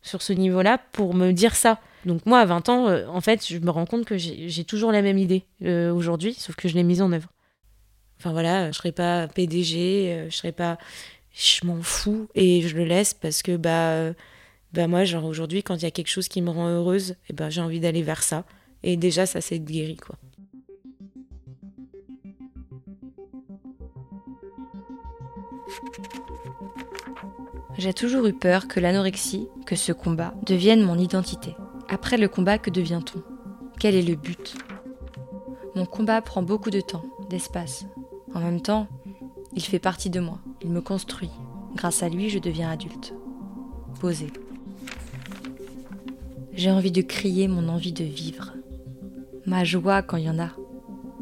sur 0.03 0.23
ce 0.23 0.33
niveau-là 0.33 0.79
pour 0.93 1.15
me 1.15 1.33
dire 1.33 1.57
ça. 1.57 1.81
Donc 2.05 2.25
moi, 2.27 2.39
à 2.39 2.45
20 2.45 2.69
ans, 2.69 2.87
euh, 2.87 3.09
en 3.09 3.21
fait, 3.21 3.45
je 3.45 3.59
me 3.59 3.71
rends 3.71 3.87
compte 3.87 4.05
que 4.05 4.17
j'ai 4.17 4.65
toujours 4.65 4.93
la 4.93 5.03
même 5.03 5.19
idée 5.19 5.43
euh, 5.65 5.93
aujourd'hui, 5.93 6.35
sauf 6.35 6.55
que 6.55 6.69
je 6.69 6.75
l'ai 6.75 6.85
mise 6.85 7.03
en 7.03 7.11
œuvre. 7.11 7.29
Enfin 8.21 8.31
voilà, 8.31 8.71
je 8.71 8.77
serai 8.77 8.93
pas 8.93 9.27
PDG, 9.27 10.13
euh, 10.13 10.31
je 10.31 10.37
serai 10.37 10.53
pas, 10.53 10.79
je 11.35 11.67
m'en 11.67 11.83
fous 11.83 12.29
et 12.37 12.63
je 12.63 12.77
le 12.77 12.85
laisse 12.85 13.15
parce 13.15 13.43
que 13.43 13.57
bah, 13.57 14.13
bah 14.73 14.87
moi, 14.87 15.05
genre 15.05 15.25
aujourd'hui, 15.25 15.65
quand 15.65 15.75
il 15.75 15.83
y 15.83 15.87
a 15.87 15.91
quelque 15.91 16.09
chose 16.09 16.29
qui 16.29 16.41
me 16.41 16.51
rend 16.51 16.69
heureuse, 16.69 17.11
et 17.11 17.17
eh 17.31 17.33
ben 17.33 17.51
j'ai 17.51 17.61
envie 17.61 17.81
d'aller 17.81 18.03
vers 18.03 18.23
ça. 18.23 18.45
Et 18.89 18.97
déjà, 18.97 19.27
ça 19.27 19.41
s'est 19.41 19.59
guéri, 19.59 19.97
quoi. 19.97 20.15
J'ai 27.77 27.93
toujours 27.93 28.27
eu 28.27 28.33
peur 28.33 28.69
que 28.69 28.79
l'anorexie, 28.79 29.49
que 29.67 29.75
ce 29.75 29.91
combat, 29.91 30.35
devienne 30.47 30.85
mon 30.85 30.97
identité. 30.97 31.57
Après 31.89 32.17
le 32.17 32.29
combat, 32.29 32.59
que 32.59 32.71
devient-on? 32.71 33.25
Quel 33.81 33.97
est 33.97 34.03
le 34.03 34.15
but? 34.15 34.55
Mon 35.75 35.85
combat 35.85 36.23
prend 36.23 36.43
beaucoup 36.43 36.71
de 36.71 36.81
temps, 36.81 37.05
d'espace. 37.29 37.87
En 38.35 38.41
même 38.41 38.63
temps, 38.63 38.87
il 39.57 39.63
fait 39.63 39.81
partie 39.81 40.11
de 40.11 40.21
moi, 40.21 40.39
il 40.63 40.71
me 40.71 40.81
construit. 40.81 41.31
Grâce 41.75 42.05
à 42.05 42.09
lui, 42.09 42.31
je 42.31 42.39
deviens 42.39 42.71
adulte. 42.71 43.15
Posé. 43.99 44.29
J'ai 46.53 46.71
envie 46.71 46.93
de 46.93 47.03
crier 47.03 47.49
mon 47.49 47.69
envie 47.69 47.93
de 47.93 48.05
vivre 48.05 48.56
ma 49.47 49.65
joie 49.65 50.03
quand 50.03 50.17
il 50.17 50.25
y 50.25 50.31
en 50.31 50.39
a, 50.39 50.51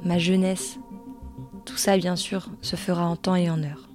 ma 0.02 0.18
jeunesse. 0.18 0.78
Tout 1.64 1.76
ça, 1.76 1.96
bien 1.96 2.16
sûr, 2.16 2.48
se 2.62 2.76
fera 2.76 3.06
en 3.06 3.16
temps 3.16 3.36
et 3.36 3.50
en 3.50 3.62
heure. 3.62 3.88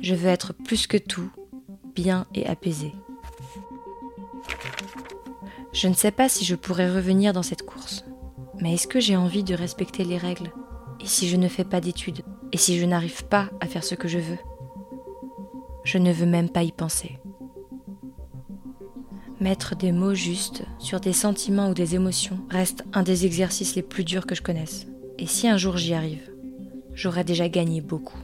Je 0.00 0.14
veux 0.14 0.28
être 0.28 0.52
plus 0.52 0.86
que 0.86 0.96
tout, 0.96 1.30
bien 1.94 2.26
et 2.34 2.46
apaisé. 2.46 2.92
Je 5.72 5.88
ne 5.88 5.94
sais 5.94 6.12
pas 6.12 6.28
si 6.28 6.44
je 6.44 6.54
pourrais 6.54 6.90
revenir 6.90 7.32
dans 7.32 7.42
cette 7.42 7.64
course, 7.64 8.04
mais 8.60 8.74
est-ce 8.74 8.86
que 8.86 9.00
j'ai 9.00 9.16
envie 9.16 9.42
de 9.42 9.54
respecter 9.54 10.04
les 10.04 10.18
règles? 10.18 10.52
Et 11.00 11.06
si 11.06 11.28
je 11.28 11.36
ne 11.36 11.48
fais 11.48 11.64
pas 11.64 11.80
d'études? 11.80 12.22
Et 12.52 12.56
si 12.56 12.78
je 12.78 12.86
n'arrive 12.86 13.24
pas 13.24 13.50
à 13.60 13.66
faire 13.66 13.82
ce 13.82 13.96
que 13.96 14.06
je 14.06 14.18
veux? 14.18 14.38
Je 15.82 15.98
ne 15.98 16.12
veux 16.12 16.26
même 16.26 16.48
pas 16.48 16.62
y 16.62 16.70
penser. 16.70 17.18
Mettre 19.40 19.76
des 19.76 19.92
mots 19.92 20.14
justes 20.14 20.62
sur 20.78 21.00
des 21.00 21.12
sentiments 21.12 21.68
ou 21.68 21.74
des 21.74 21.94
émotions 21.94 22.38
reste 22.50 22.84
un 22.92 23.02
des 23.02 23.26
exercices 23.26 23.74
les 23.74 23.82
plus 23.82 24.04
durs 24.04 24.26
que 24.26 24.34
je 24.34 24.42
connaisse. 24.42 24.86
Et 25.18 25.26
si 25.26 25.48
un 25.48 25.56
jour 25.56 25.76
j'y 25.76 25.92
arrive, 25.92 26.30
j'aurais 26.94 27.24
déjà 27.24 27.48
gagné 27.48 27.80
beaucoup. 27.80 28.18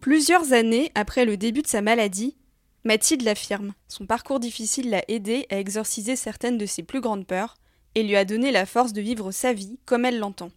Plusieurs 0.00 0.52
années 0.52 0.90
après 0.94 1.24
le 1.24 1.36
début 1.36 1.62
de 1.62 1.68
sa 1.68 1.82
maladie, 1.82 2.36
Mathilde 2.84 3.22
l'affirme. 3.22 3.74
Son 3.86 4.06
parcours 4.06 4.40
difficile 4.40 4.90
l'a 4.90 5.04
aidé 5.06 5.46
à 5.50 5.58
exorciser 5.58 6.16
certaines 6.16 6.58
de 6.58 6.66
ses 6.66 6.82
plus 6.82 7.00
grandes 7.00 7.26
peurs 7.26 7.54
et 7.94 8.02
lui 8.02 8.16
a 8.16 8.24
donné 8.24 8.50
la 8.50 8.66
force 8.66 8.92
de 8.92 9.00
vivre 9.00 9.30
sa 9.30 9.52
vie 9.52 9.78
comme 9.84 10.04
elle 10.04 10.18
l'entend. 10.18 10.50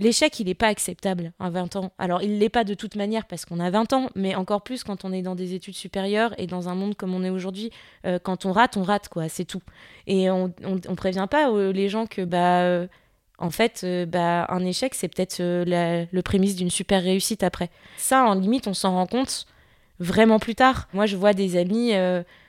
L'échec, 0.00 0.38
il 0.38 0.46
n'est 0.46 0.54
pas 0.54 0.68
acceptable 0.68 1.32
à 1.40 1.50
20 1.50 1.74
ans. 1.74 1.92
Alors, 1.98 2.22
il 2.22 2.34
ne 2.34 2.38
l'est 2.38 2.48
pas 2.48 2.62
de 2.62 2.74
toute 2.74 2.94
manière 2.94 3.26
parce 3.26 3.44
qu'on 3.44 3.58
a 3.58 3.68
20 3.68 3.92
ans, 3.94 4.10
mais 4.14 4.36
encore 4.36 4.62
plus 4.62 4.84
quand 4.84 5.04
on 5.04 5.12
est 5.12 5.22
dans 5.22 5.34
des 5.34 5.54
études 5.54 5.74
supérieures 5.74 6.34
et 6.38 6.46
dans 6.46 6.68
un 6.68 6.76
monde 6.76 6.94
comme 6.94 7.14
on 7.14 7.24
est 7.24 7.30
aujourd'hui. 7.30 7.70
Euh, 8.06 8.20
quand 8.22 8.46
on 8.46 8.52
rate, 8.52 8.76
on 8.76 8.84
rate, 8.84 9.08
quoi, 9.08 9.28
c'est 9.28 9.44
tout. 9.44 9.62
Et 10.06 10.30
on, 10.30 10.54
ne 10.62 10.94
prévient 10.94 11.26
pas 11.28 11.50
euh, 11.50 11.72
les 11.72 11.88
gens 11.88 12.06
que, 12.06 12.24
bah, 12.24 12.60
euh, 12.62 12.86
en 13.38 13.50
fait, 13.50 13.84
bah, 14.08 14.46
un 14.50 14.64
échec, 14.64 14.94
c'est 14.94 15.08
peut-être 15.08 15.38
le 15.40 16.20
prémisse 16.22 16.54
d'une 16.54 16.70
super 16.70 17.02
réussite 17.02 17.42
après. 17.42 17.70
Ça, 17.96 18.24
en 18.24 18.34
limite, 18.34 18.68
on 18.68 18.74
s'en 18.74 18.92
rend 18.92 19.06
compte 19.06 19.46
vraiment 19.98 20.38
plus 20.38 20.54
tard. 20.54 20.88
Moi, 20.92 21.06
je 21.06 21.16
vois 21.16 21.32
des 21.34 21.56
amis 21.56 21.92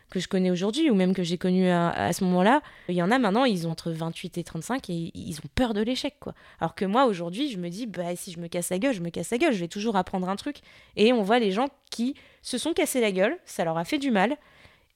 que 0.10 0.20
je 0.20 0.28
connais 0.28 0.52
aujourd'hui 0.52 0.90
ou 0.90 0.96
même 0.96 1.14
que 1.14 1.24
j'ai 1.24 1.38
connu 1.38 1.70
à, 1.70 2.12
ce 2.14 2.24
moment-là, 2.24 2.62
il 2.88 2.96
y 2.96 3.04
en 3.04 3.12
a 3.12 3.20
maintenant, 3.20 3.46
ils 3.46 3.68
ont 3.68 3.72
entre 3.72 3.92
28 3.92 4.38
et 4.38 4.44
35 4.44 4.90
et 4.90 5.12
ils 5.14 5.38
ont 5.38 5.50
peur 5.56 5.74
de 5.74 5.82
l'échec, 5.82 6.16
quoi. 6.20 6.34
Alors 6.60 6.76
que 6.76 6.86
moi, 6.86 7.06
aujourd'hui, 7.06 7.52
je 7.52 7.58
me 7.58 7.70
dis, 7.70 7.86
bah, 7.86 8.16
si 8.16 8.32
je 8.32 8.40
me 8.40 8.48
casse 8.48 8.70
la 8.70 8.80
gueule, 8.80 8.94
je 8.94 9.02
me 9.02 9.10
casse 9.10 9.32
la 9.32 9.38
gueule, 9.38 9.54
je 9.54 9.60
vais 9.60 9.68
toujours 9.68 9.96
apprendre 9.96 10.28
un 10.30 10.36
truc. 10.36 10.58
Et 10.96 11.14
on 11.14 11.22
voit 11.22 11.40
les 11.40 11.52
gens 11.52 11.68
qui 11.92 12.16
se 12.42 12.58
sont 12.58 12.74
cassés 12.74 13.02
la 13.02 13.12
gueule, 13.12 13.38
ça 13.46 13.64
leur 13.64 13.78
a 13.78 13.86
fait 13.86 13.98
du 13.98 14.12
mal, 14.12 14.38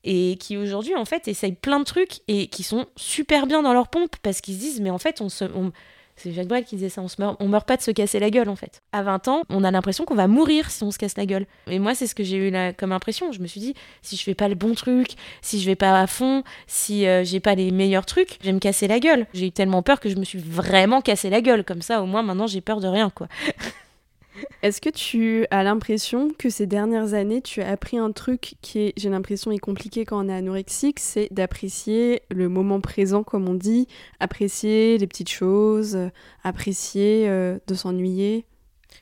et 0.04 0.38
qui 0.40 0.58
aujourd'hui, 0.58 0.96
en 0.96 1.06
fait, 1.06 1.28
essayent 1.28 1.56
plein 1.56 1.80
de 1.80 1.86
trucs 1.86 2.22
et 2.28 2.48
qui 2.48 2.64
sont 2.64 2.88
super 2.96 3.48
bien 3.48 3.62
dans 3.62 3.74
leur 3.74 3.88
pompe 3.88 4.16
parce 4.22 4.42
qu'ils 4.42 4.56
se 4.56 4.60
disent, 4.60 4.82
mais 4.82 4.90
en 4.90 4.98
fait, 4.98 5.22
on 5.22 5.30
se. 5.30 5.46
C'est 6.16 6.32
Jacques 6.32 6.48
Brel 6.48 6.64
qui 6.64 6.76
disait 6.76 6.90
ça, 6.90 7.02
on, 7.02 7.08
se 7.08 7.22
meurt, 7.22 7.66
pas 7.66 7.78
de 7.78 7.82
se 7.82 7.92
casser 7.92 8.20
la 8.20 8.30
gueule 8.30 8.50
en 8.50 8.56
fait. 8.56 8.82
À 8.92 9.04
20 9.04 9.28
ans, 9.28 9.42
on 9.50 9.64
a 9.64 9.72
l'impression 9.72 10.06
qu'on 10.06 10.16
va 10.16 10.28
mourir 10.28 10.70
si 10.70 10.84
on 10.84 10.92
se 10.92 10.98
casse 10.98 11.18
la 11.18 11.26
gueule. 11.26 11.46
Et 11.68 11.80
moi, 11.80 11.96
c'est 11.96 12.08
ce 12.08 12.16
que 12.16 12.24
j'ai 12.24 12.38
eu 12.38 12.50
là, 12.50 12.74
comme 12.74 12.92
impression. 12.92 13.32
Je 13.32 13.40
me 13.40 13.48
suis 13.48 13.60
dit, 13.60 13.74
si 14.02 14.16
je 14.16 14.24
fais 14.24 14.36
pas 14.36 14.48
le 14.48 14.56
bon 14.56 14.74
truc, 14.76 15.16
si 15.42 15.60
je 15.60 15.66
vais 15.66 15.76
pas 15.76 16.00
à 16.00 16.08
fond, 16.08 16.44
si 16.68 17.08
euh, 17.08 17.24
j'ai 17.24 17.40
pas 17.40 17.56
les 17.56 17.72
meilleurs 17.72 18.06
trucs, 18.06 18.38
je 18.42 18.48
vais 18.48 18.54
me 18.54 18.60
casser 18.60 18.88
la 18.88 19.00
gueule. 19.00 19.28
J'ai 19.34 19.48
eu 19.48 19.52
tellement 19.52 19.82
peur 19.82 20.00
que 20.00 20.10
je 20.10 20.16
me 20.16 20.24
suis 20.24 20.40
vraiment 20.40 21.02
cassé 21.02 21.30
la 21.30 21.42
gueule. 21.42 21.64
Comme 21.64 21.82
ça, 21.82 22.02
au 22.02 22.06
moins, 22.06 22.22
maintenant, 22.22 22.48
j'ai 22.48 22.62
peur 22.62 22.80
de 22.80 22.88
rien, 22.88 23.10
quoi. 23.10 23.28
Est-ce 24.64 24.80
que 24.80 24.90
tu 24.90 25.46
as 25.52 25.62
l'impression 25.62 26.30
que 26.30 26.50
ces 26.50 26.66
dernières 26.66 27.14
années, 27.16 27.42
tu 27.42 27.62
as 27.62 27.68
appris 27.68 27.98
un 27.98 28.14
truc 28.14 28.56
qui 28.62 28.94
j'ai 28.96 29.10
l'impression, 29.10 29.52
est 29.52 29.60
compliqué 29.60 30.06
quand 30.06 30.26
on 30.26 30.30
est 30.30 30.34
anorexique, 30.34 31.02
c'est 31.02 31.28
d'apprécier 31.32 32.22
le 32.32 32.48
moment 32.48 32.80
présent, 32.80 33.24
comme 33.24 33.50
on 33.50 33.56
dit, 33.56 33.90
apprécier 34.22 34.98
les 34.98 35.06
petites 35.06 35.30
choses, 35.30 35.98
apprécier 36.46 37.28
euh, 37.28 37.60
de 37.68 37.74
s'ennuyer? 37.74 38.46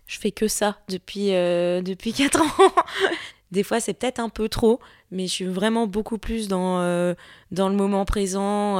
Je 0.07 0.17
fais 0.17 0.31
que 0.31 0.47
ça 0.47 0.79
depuis, 0.89 1.35
euh, 1.35 1.83
depuis 1.83 2.11
4 2.13 2.41
ans. 2.41 2.73
Des 3.51 3.61
fois, 3.61 3.79
c'est 3.79 3.93
peut-être 3.93 4.19
un 4.19 4.29
peu 4.29 4.49
trop, 4.49 4.79
mais 5.11 5.27
je 5.27 5.31
suis 5.31 5.45
vraiment 5.45 5.85
beaucoup 5.85 6.17
plus 6.17 6.47
dans, 6.47 6.81
euh, 6.81 7.13
dans 7.51 7.69
le 7.69 7.75
moment 7.75 8.03
présent. 8.05 8.77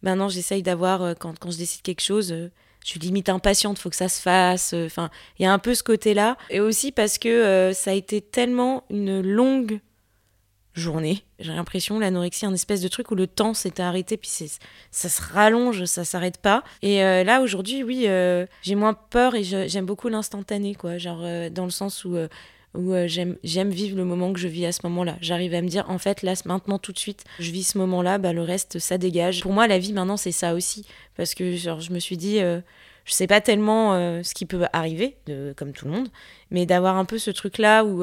maintenant, 0.00 0.30
j'essaye 0.30 0.62
d'avoir, 0.62 1.18
quand, 1.18 1.38
quand 1.38 1.50
je 1.50 1.58
décide 1.58 1.82
quelque 1.82 2.00
chose 2.00 2.32
je 2.88 2.92
suis 2.92 3.00
limite 3.00 3.28
impatiente, 3.28 3.78
faut 3.78 3.90
que 3.90 3.96
ça 3.96 4.08
se 4.08 4.22
fasse. 4.22 4.72
Euh, 4.72 4.86
enfin, 4.86 5.10
il 5.38 5.42
y 5.42 5.46
a 5.46 5.52
un 5.52 5.58
peu 5.58 5.74
ce 5.74 5.82
côté-là. 5.82 6.38
Et 6.48 6.58
aussi 6.58 6.90
parce 6.90 7.18
que 7.18 7.28
euh, 7.28 7.74
ça 7.74 7.90
a 7.90 7.92
été 7.92 8.22
tellement 8.22 8.84
une 8.88 9.20
longue 9.20 9.80
journée. 10.72 11.22
J'ai 11.38 11.52
l'impression, 11.52 11.98
l'anorexie, 11.98 12.46
un 12.46 12.54
espèce 12.54 12.80
de 12.80 12.88
truc 12.88 13.10
où 13.10 13.14
le 13.14 13.26
temps 13.26 13.52
s'était 13.52 13.82
arrêté, 13.82 14.16
puis 14.16 14.30
ça 14.90 15.08
se 15.10 15.20
rallonge, 15.20 15.84
ça 15.84 16.06
s'arrête 16.06 16.38
pas. 16.38 16.64
Et 16.80 17.04
euh, 17.04 17.24
là, 17.24 17.42
aujourd'hui, 17.42 17.82
oui, 17.82 18.06
j'ai 18.62 18.74
moins 18.74 18.94
peur 18.94 19.34
et 19.34 19.44
j'aime 19.44 19.84
beaucoup 19.84 20.08
l'instantané, 20.08 20.74
quoi. 20.74 20.96
Genre, 20.96 21.50
dans 21.50 21.64
le 21.64 21.70
sens 21.70 22.06
où 22.06 22.16
où 22.74 22.92
euh, 22.92 23.06
j'aime 23.08 23.70
vivre 23.70 23.96
le 23.96 24.04
moment 24.04 24.32
que 24.32 24.38
je 24.38 24.48
vis 24.48 24.66
à 24.66 24.72
ce 24.72 24.80
moment-là. 24.84 25.16
J'arrive 25.20 25.54
à 25.54 25.62
me 25.62 25.68
dire, 25.68 25.88
en 25.88 25.98
fait, 25.98 26.22
là, 26.22 26.34
maintenant, 26.44 26.78
tout 26.78 26.92
de 26.92 26.98
suite, 26.98 27.24
je 27.38 27.50
vis 27.50 27.64
ce 27.64 27.78
moment-là, 27.78 28.18
bah, 28.18 28.32
le 28.32 28.42
reste, 28.42 28.78
ça 28.78 28.98
dégage. 28.98 29.42
Pour 29.42 29.52
moi, 29.52 29.66
la 29.66 29.78
vie, 29.78 29.92
maintenant, 29.92 30.16
c'est 30.16 30.32
ça 30.32 30.54
aussi. 30.54 30.86
Parce 31.16 31.34
que 31.34 31.56
genre, 31.56 31.80
je 31.80 31.92
me 31.92 31.98
suis 31.98 32.16
dit, 32.16 32.40
euh, 32.40 32.60
je 33.04 33.12
sais 33.12 33.26
pas 33.26 33.40
tellement 33.40 33.94
euh, 33.94 34.22
ce 34.22 34.34
qui 34.34 34.46
peut 34.46 34.66
arriver, 34.72 35.16
comme 35.56 35.72
tout 35.72 35.86
le 35.86 35.92
monde, 35.92 36.08
mais 36.50 36.66
d'avoir 36.66 36.96
un 36.96 37.04
peu 37.04 37.18
ce 37.18 37.30
truc-là 37.30 37.84
où 37.84 38.02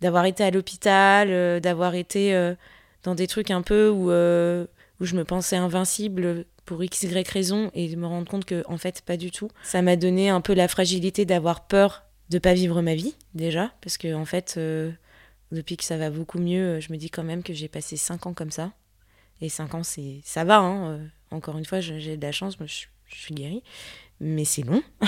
d'avoir 0.00 0.24
été 0.26 0.44
à 0.44 0.50
l'hôpital, 0.50 1.60
d'avoir 1.60 1.94
été 1.94 2.52
dans 3.04 3.14
des 3.14 3.26
trucs 3.26 3.50
un 3.50 3.62
peu 3.62 3.88
où, 3.88 4.10
où 4.10 5.04
je 5.04 5.14
me 5.14 5.24
pensais 5.24 5.56
invincible 5.56 6.44
pour 6.64 6.82
x, 6.84 7.04
y 7.04 7.28
raison 7.32 7.70
et 7.74 7.88
de 7.88 7.96
me 7.96 8.06
rendre 8.06 8.28
compte 8.28 8.44
que, 8.44 8.62
en 8.66 8.76
fait, 8.76 9.02
pas 9.02 9.16
du 9.16 9.30
tout. 9.30 9.48
Ça 9.62 9.82
m'a 9.82 9.96
donné 9.96 10.28
un 10.28 10.40
peu 10.40 10.52
la 10.52 10.68
fragilité 10.68 11.24
d'avoir 11.24 11.66
peur 11.66 12.07
de 12.30 12.38
pas 12.38 12.54
vivre 12.54 12.82
ma 12.82 12.94
vie 12.94 13.14
déjà 13.34 13.72
parce 13.80 13.96
que 13.96 14.14
en 14.14 14.24
fait 14.24 14.54
euh, 14.56 14.90
depuis 15.52 15.76
que 15.76 15.84
ça 15.84 15.96
va 15.96 16.10
beaucoup 16.10 16.38
mieux 16.38 16.76
euh, 16.76 16.80
je 16.80 16.92
me 16.92 16.98
dis 16.98 17.10
quand 17.10 17.24
même 17.24 17.42
que 17.42 17.52
j'ai 17.52 17.68
passé 17.68 17.96
5 17.96 18.26
ans 18.26 18.34
comme 18.34 18.50
ça. 18.50 18.72
Et 19.40 19.48
5 19.48 19.74
ans 19.74 19.82
c'est 19.82 20.20
ça 20.24 20.44
va 20.44 20.58
hein, 20.58 20.90
euh, 20.90 21.06
encore 21.30 21.58
une 21.58 21.64
fois 21.64 21.80
j'ai 21.80 22.16
de 22.16 22.22
la 22.22 22.32
chance 22.32 22.56
je, 22.60 22.86
suis 23.14 23.34
guérie 23.34 23.62
mais 24.20 24.44
c'est 24.44 24.62
long. 24.62 24.82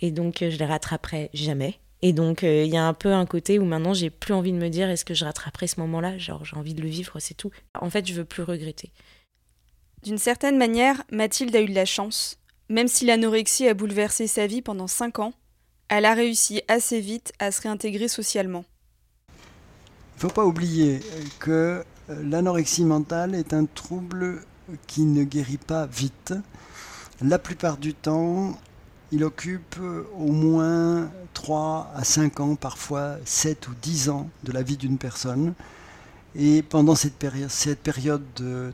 Et 0.00 0.10
donc 0.10 0.38
je 0.40 0.56
les 0.56 0.64
rattraperai 0.64 1.30
jamais. 1.34 1.78
Et 2.00 2.12
donc 2.12 2.42
il 2.42 2.66
y 2.66 2.76
a 2.76 2.86
un 2.86 2.94
peu 2.94 3.12
un 3.12 3.26
côté 3.26 3.58
où 3.58 3.64
maintenant 3.64 3.92
j'ai 3.94 4.10
plus 4.10 4.32
envie 4.34 4.52
de 4.52 4.56
me 4.56 4.70
dire 4.70 4.88
est-ce 4.88 5.04
que 5.04 5.14
je 5.14 5.24
rattraperai 5.24 5.66
ce 5.66 5.78
moment-là? 5.80 6.16
Genre 6.16 6.44
j'ai 6.44 6.56
envie 6.56 6.74
de 6.74 6.80
le 6.80 6.88
vivre 6.88 7.18
c'est 7.20 7.34
tout. 7.34 7.50
En 7.78 7.90
fait 7.90 8.06
je 8.06 8.14
veux 8.14 8.24
plus 8.24 8.42
regretter. 8.42 8.92
D'une 10.02 10.18
certaine 10.18 10.58
manière 10.58 11.02
Mathilde 11.10 11.54
a 11.54 11.60
eu 11.60 11.66
de 11.66 11.74
la 11.74 11.84
chance. 11.84 12.38
Même 12.70 12.88
si 12.88 13.04
l'anorexie 13.04 13.68
a 13.68 13.74
bouleversé 13.74 14.26
sa 14.26 14.46
vie 14.46 14.62
pendant 14.62 14.86
5 14.86 15.18
ans 15.18 15.34
elle 15.96 16.06
a 16.06 16.14
réussi 16.14 16.60
assez 16.66 17.00
vite 17.00 17.32
à 17.38 17.52
se 17.52 17.62
réintégrer 17.62 18.08
socialement. 18.08 18.64
Il 19.28 20.16
ne 20.16 20.20
faut 20.22 20.34
pas 20.34 20.44
oublier 20.44 21.00
que 21.38 21.84
euh, 22.10 22.22
l'anorexie 22.24 22.84
mentale 22.84 23.36
est 23.36 23.54
un 23.54 23.64
trouble 23.64 24.42
qui 24.88 25.02
ne 25.02 25.22
guérit 25.22 25.58
pas 25.58 25.86
vite. 25.86 26.34
La 27.22 27.38
plupart 27.38 27.76
du 27.76 27.94
temps, 27.94 28.58
il 29.12 29.22
occupe 29.22 29.76
au 30.18 30.32
moins 30.32 31.12
3 31.32 31.92
à 31.94 32.02
5 32.02 32.40
ans, 32.40 32.56
parfois 32.56 33.16
7 33.24 33.68
ou 33.68 33.72
10 33.80 34.08
ans 34.08 34.28
de 34.42 34.50
la 34.50 34.62
vie 34.62 34.76
d'une 34.76 34.98
personne. 34.98 35.54
Et 36.34 36.62
pendant 36.62 36.96
cette 36.96 37.14
période, 37.14 37.50
cette 37.50 37.80
période 37.80 38.24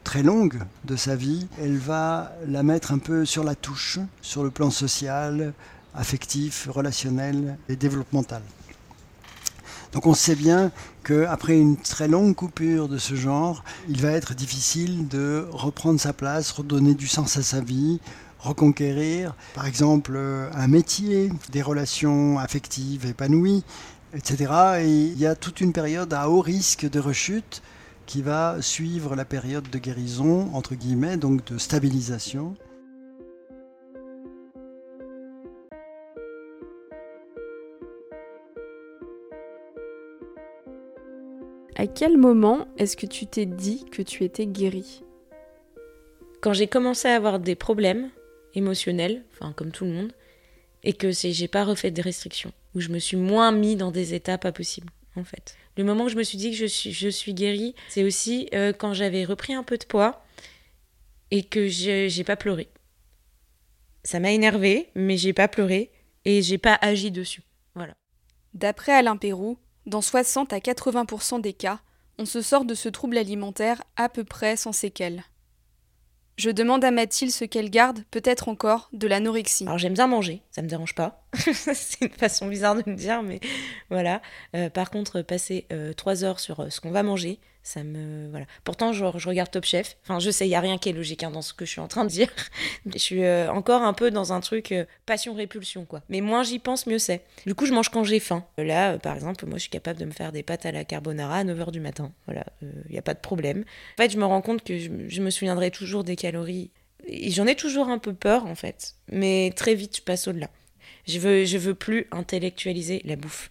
très 0.03 0.23
longue 0.23 0.63
de 0.87 0.97
sa 0.97 1.17
vie, 1.17 1.47
elle 1.61 1.77
va 1.77 2.33
la 2.47 2.63
mettre 2.63 2.93
un 2.93 2.99
peu 2.99 3.27
sur 3.27 3.45
la 3.45 3.55
touche, 3.55 3.99
sur 4.23 4.43
le 4.43 4.51
plan 4.51 4.71
social, 4.71 5.53
affectif, 5.95 6.69
relationnel 6.71 7.59
et 7.69 7.77
développemental. 7.77 8.43
Donc 9.93 10.07
on 10.07 10.15
sait 10.15 10.37
bien 10.37 10.71
qu'après 11.03 11.59
une 11.59 11.77
très 11.77 12.07
longue 12.07 12.35
coupure 12.35 12.89
de 12.89 12.99
ce 12.99 13.15
genre, 13.15 13.65
il 13.89 14.01
va 14.01 14.13
être 14.13 14.35
difficile 14.35 15.09
de 15.09 15.47
reprendre 15.51 15.99
sa 15.99 16.13
place, 16.13 16.53
redonner 16.53 16.95
du 16.95 17.09
sens 17.09 17.37
à 17.37 17.43
sa 17.43 17.61
vie, 17.61 17.99
reconquérir 18.39 19.35
par 19.55 19.67
exemple 19.67 20.17
un 20.53 20.69
métier, 20.69 21.33
des 21.51 21.63
relations 21.63 22.39
affectives 22.39 23.07
épanouies, 23.07 23.65
etc. 24.15 24.53
Et 24.81 24.89
il 24.89 25.19
y 25.19 25.27
a 25.27 25.35
toute 25.35 25.61
une 25.61 25.73
période 25.73 26.13
à 26.15 26.29
haut 26.29 26.41
risque 26.41 26.89
de 26.89 27.01
rechute 27.01 27.63
qui 28.07 28.23
va 28.23 28.57
suivre 28.61 29.15
la 29.15 29.25
période 29.25 29.69
de 29.71 29.79
guérison, 29.79 30.51
entre 30.53 30.75
guillemets, 30.75 31.17
donc 31.17 31.45
de 31.45 31.59
stabilisation. 31.59 32.57
À 41.81 41.87
quel 41.87 42.19
moment 42.19 42.69
est-ce 42.77 42.95
que 42.95 43.07
tu 43.07 43.27
t'es 43.27 43.47
dit 43.47 43.87
que 43.87 44.03
tu 44.03 44.23
étais 44.23 44.45
guérie 44.45 45.03
Quand 46.43 46.53
j'ai 46.53 46.67
commencé 46.67 47.09
à 47.09 47.17
avoir 47.17 47.39
des 47.39 47.55
problèmes 47.55 48.11
émotionnels, 48.53 49.25
enfin 49.33 49.55
comme 49.55 49.73
tout 49.73 49.87
le 49.87 49.93
monde, 49.93 50.13
et 50.83 50.93
que 50.93 51.11
j'ai 51.11 51.49
pas 51.49 51.65
refait 51.65 51.91
des 51.91 52.03
restrictions, 52.03 52.53
où 52.75 52.81
je 52.81 52.91
me 52.91 52.99
suis 52.99 53.17
moins 53.17 53.51
mis 53.51 53.77
dans 53.77 53.91
des 53.91 54.13
états 54.13 54.37
pas 54.37 54.53
possibles, 54.53 54.91
en 55.17 55.25
fait. 55.25 55.57
Le 55.79 55.85
moment 55.85 56.05
où 56.05 56.09
je 56.11 56.17
me 56.17 56.23
suis 56.23 56.37
dit 56.37 56.51
que 56.51 56.57
je 56.59 56.67
suis, 56.67 56.93
je 56.93 57.09
suis 57.09 57.33
guérie, 57.33 57.75
c'est 57.89 58.05
aussi 58.05 58.51
euh, 58.53 58.75
quand 58.75 58.93
j'avais 58.93 59.25
repris 59.25 59.55
un 59.55 59.63
peu 59.63 59.79
de 59.79 59.87
poids 59.87 60.23
et 61.31 61.43
que 61.43 61.67
j'ai 61.67 62.25
pas 62.25 62.37
pleuré. 62.37 62.69
Ça 64.05 64.21
m'a 64.21 64.33
énervé, 64.33 64.91
mais 64.95 65.17
j'ai 65.17 65.33
pas 65.33 65.49
pleuré 65.49 65.91
et 66.27 66.43
j'ai 66.43 66.59
pas 66.59 66.79
agi 66.83 67.11
dessus. 67.11 67.41
Voilà. 67.75 67.95
D'après 68.53 68.93
Alain 68.93 69.17
Pérou, 69.17 69.57
dans 69.91 70.01
60 70.01 70.53
à 70.53 70.59
80% 70.59 71.41
des 71.41 71.53
cas, 71.53 71.81
on 72.19 72.25
se 72.25 72.41
sort 72.41 72.65
de 72.65 72.75
ce 72.75 72.89
trouble 72.89 73.19
alimentaire 73.19 73.83
à 73.97 74.09
peu 74.09 74.25
près 74.25 74.57
sans 74.57 74.73
séquelles. 74.73 75.25
Je 76.37 76.49
demande 76.49 76.85
à 76.85 76.91
Mathilde 76.91 77.33
ce 77.33 77.45
qu'elle 77.45 77.69
garde, 77.69 78.05
peut-être 78.11 78.49
encore, 78.49 78.89
de 78.95 79.07
l'anorexie. 79.07 79.65
Alors 79.67 79.77
j'aime 79.77 79.93
bien 79.93 80.07
manger, 80.07 80.43
ça 80.53 80.63
me 80.63 80.69
dérange 80.69 80.95
pas. 80.95 81.27
c'est 81.35 82.01
une 82.01 82.11
façon 82.11 82.47
bizarre 82.47 82.77
de 82.77 82.89
me 82.89 82.97
dire, 82.97 83.23
mais 83.23 83.41
voilà. 83.91 84.23
Euh, 84.57 84.71
par 84.71 84.91
contre, 84.91 85.21
passer 85.21 85.67
euh, 85.71 85.93
trois 85.93 86.25
heures 86.25 86.41
sur 86.41 86.61
euh, 86.61 86.71
ce 86.71 86.81
qu'on 86.81 86.93
va 86.93 87.03
manger, 87.03 87.41
ça 87.63 87.85
me 87.85 88.29
voilà. 88.31 88.47
Pourtant 88.65 88.93
je, 88.93 89.05
je 89.17 89.29
regarde 89.29 89.51
Top 89.51 89.65
Chef. 89.65 89.97
Enfin 90.03 90.19
je 90.19 90.31
sais 90.31 90.47
il 90.47 90.51
y 90.51 90.55
a 90.55 90.61
rien 90.61 90.79
qui 90.79 90.89
est 90.89 90.93
logique 90.93 91.23
hein, 91.23 91.31
dans 91.31 91.43
ce 91.43 91.53
que 91.53 91.65
je 91.65 91.71
suis 91.71 91.81
en 91.81 91.89
train 91.89 92.05
de 92.05 92.11
dire. 92.11 92.29
Je 92.87 92.99
suis 92.99 93.25
euh, 93.25 93.51
encore 93.53 93.83
un 93.83 93.93
peu 93.93 94.11
dans 94.11 94.33
un 94.33 94.41
truc 94.41 94.73
euh, 94.73 94.85
passion 95.07 95.35
répulsion 95.35 95.85
quoi. 95.85 96.03
Mais 96.09 96.21
moins 96.21 96.43
j'y 96.43 96.59
pense 96.59 96.87
mieux 96.87 96.99
c'est. 96.99 97.23
Du 97.47 97.55
coup 97.55 97.67
je 97.67 97.73
mange 97.73 97.91
quand 97.91 98.05
j'ai 98.05 98.21
faim. 98.21 98.45
Là 98.57 98.93
euh, 98.93 98.99
par 98.99 99.15
exemple 99.15 99.47
moi 99.47 99.59
je 99.59 99.63
suis 99.63 99.71
capable 99.71 99.99
de 100.01 100.05
me 100.07 100.13
faire 100.13 100.33
des 100.33 100.43
pâtes 100.43 100.67
à 100.67 100.73
la 100.73 100.85
carbonara 100.85 101.39
à 101.39 101.45
9h 101.45 101.71
du 101.71 101.81
matin. 101.81 102.13
Voilà 102.27 102.45
il 102.63 102.93
n'y 102.93 102.99
a 102.99 103.03
pas 103.03 103.15
de 103.15 103.21
problème. 103.21 103.65
En 103.95 104.03
fait 104.03 104.11
je 104.11 104.19
me 104.19 104.25
rends 104.25 104.43
compte 104.43 104.65
que 104.65 104.79
je, 104.79 104.91
je 105.09 105.23
me 105.23 105.31
souviendrai 105.31 105.71
toujours 105.71 106.05
des 106.05 106.17
calories. 106.17 106.71
Et 107.07 107.31
j'en 107.31 107.47
ai 107.47 107.55
toujours 107.55 107.89
un 107.89 107.99
peu 107.99 108.15
peur 108.15 108.47
en 108.47 108.55
fait. 108.55 108.95
Mais 109.11 109.53
très 109.55 109.75
vite 109.75 109.99
je 109.99 110.03
passe 110.03 110.29
au-delà. 110.29 110.49
Je 111.07 111.19
veux 111.19 111.45
je 111.45 111.59
veux 111.59 111.75
plus 111.75 112.07
intellectualiser 112.11 113.03
la 113.05 113.17
bouffe 113.17 113.51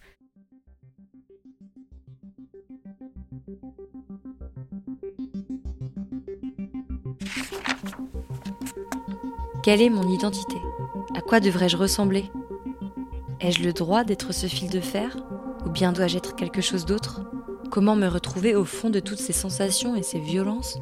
Quelle 9.70 9.82
est 9.82 9.88
mon 9.88 10.08
identité 10.08 10.56
À 11.14 11.20
quoi 11.20 11.38
devrais-je 11.38 11.76
ressembler? 11.76 12.32
Ai-je 13.38 13.62
le 13.62 13.72
droit 13.72 14.02
d'être 14.02 14.34
ce 14.34 14.48
fil 14.48 14.68
de 14.68 14.80
fer? 14.80 15.16
Ou 15.64 15.70
bien 15.70 15.92
dois-je 15.92 16.16
être 16.16 16.34
quelque 16.34 16.60
chose 16.60 16.84
d'autre? 16.84 17.20
Comment 17.70 17.94
me 17.94 18.08
retrouver 18.08 18.56
au 18.56 18.64
fond 18.64 18.90
de 18.90 18.98
toutes 18.98 19.20
ces 19.20 19.32
sensations 19.32 19.94
et 19.94 20.02
ces 20.02 20.18
violences? 20.18 20.80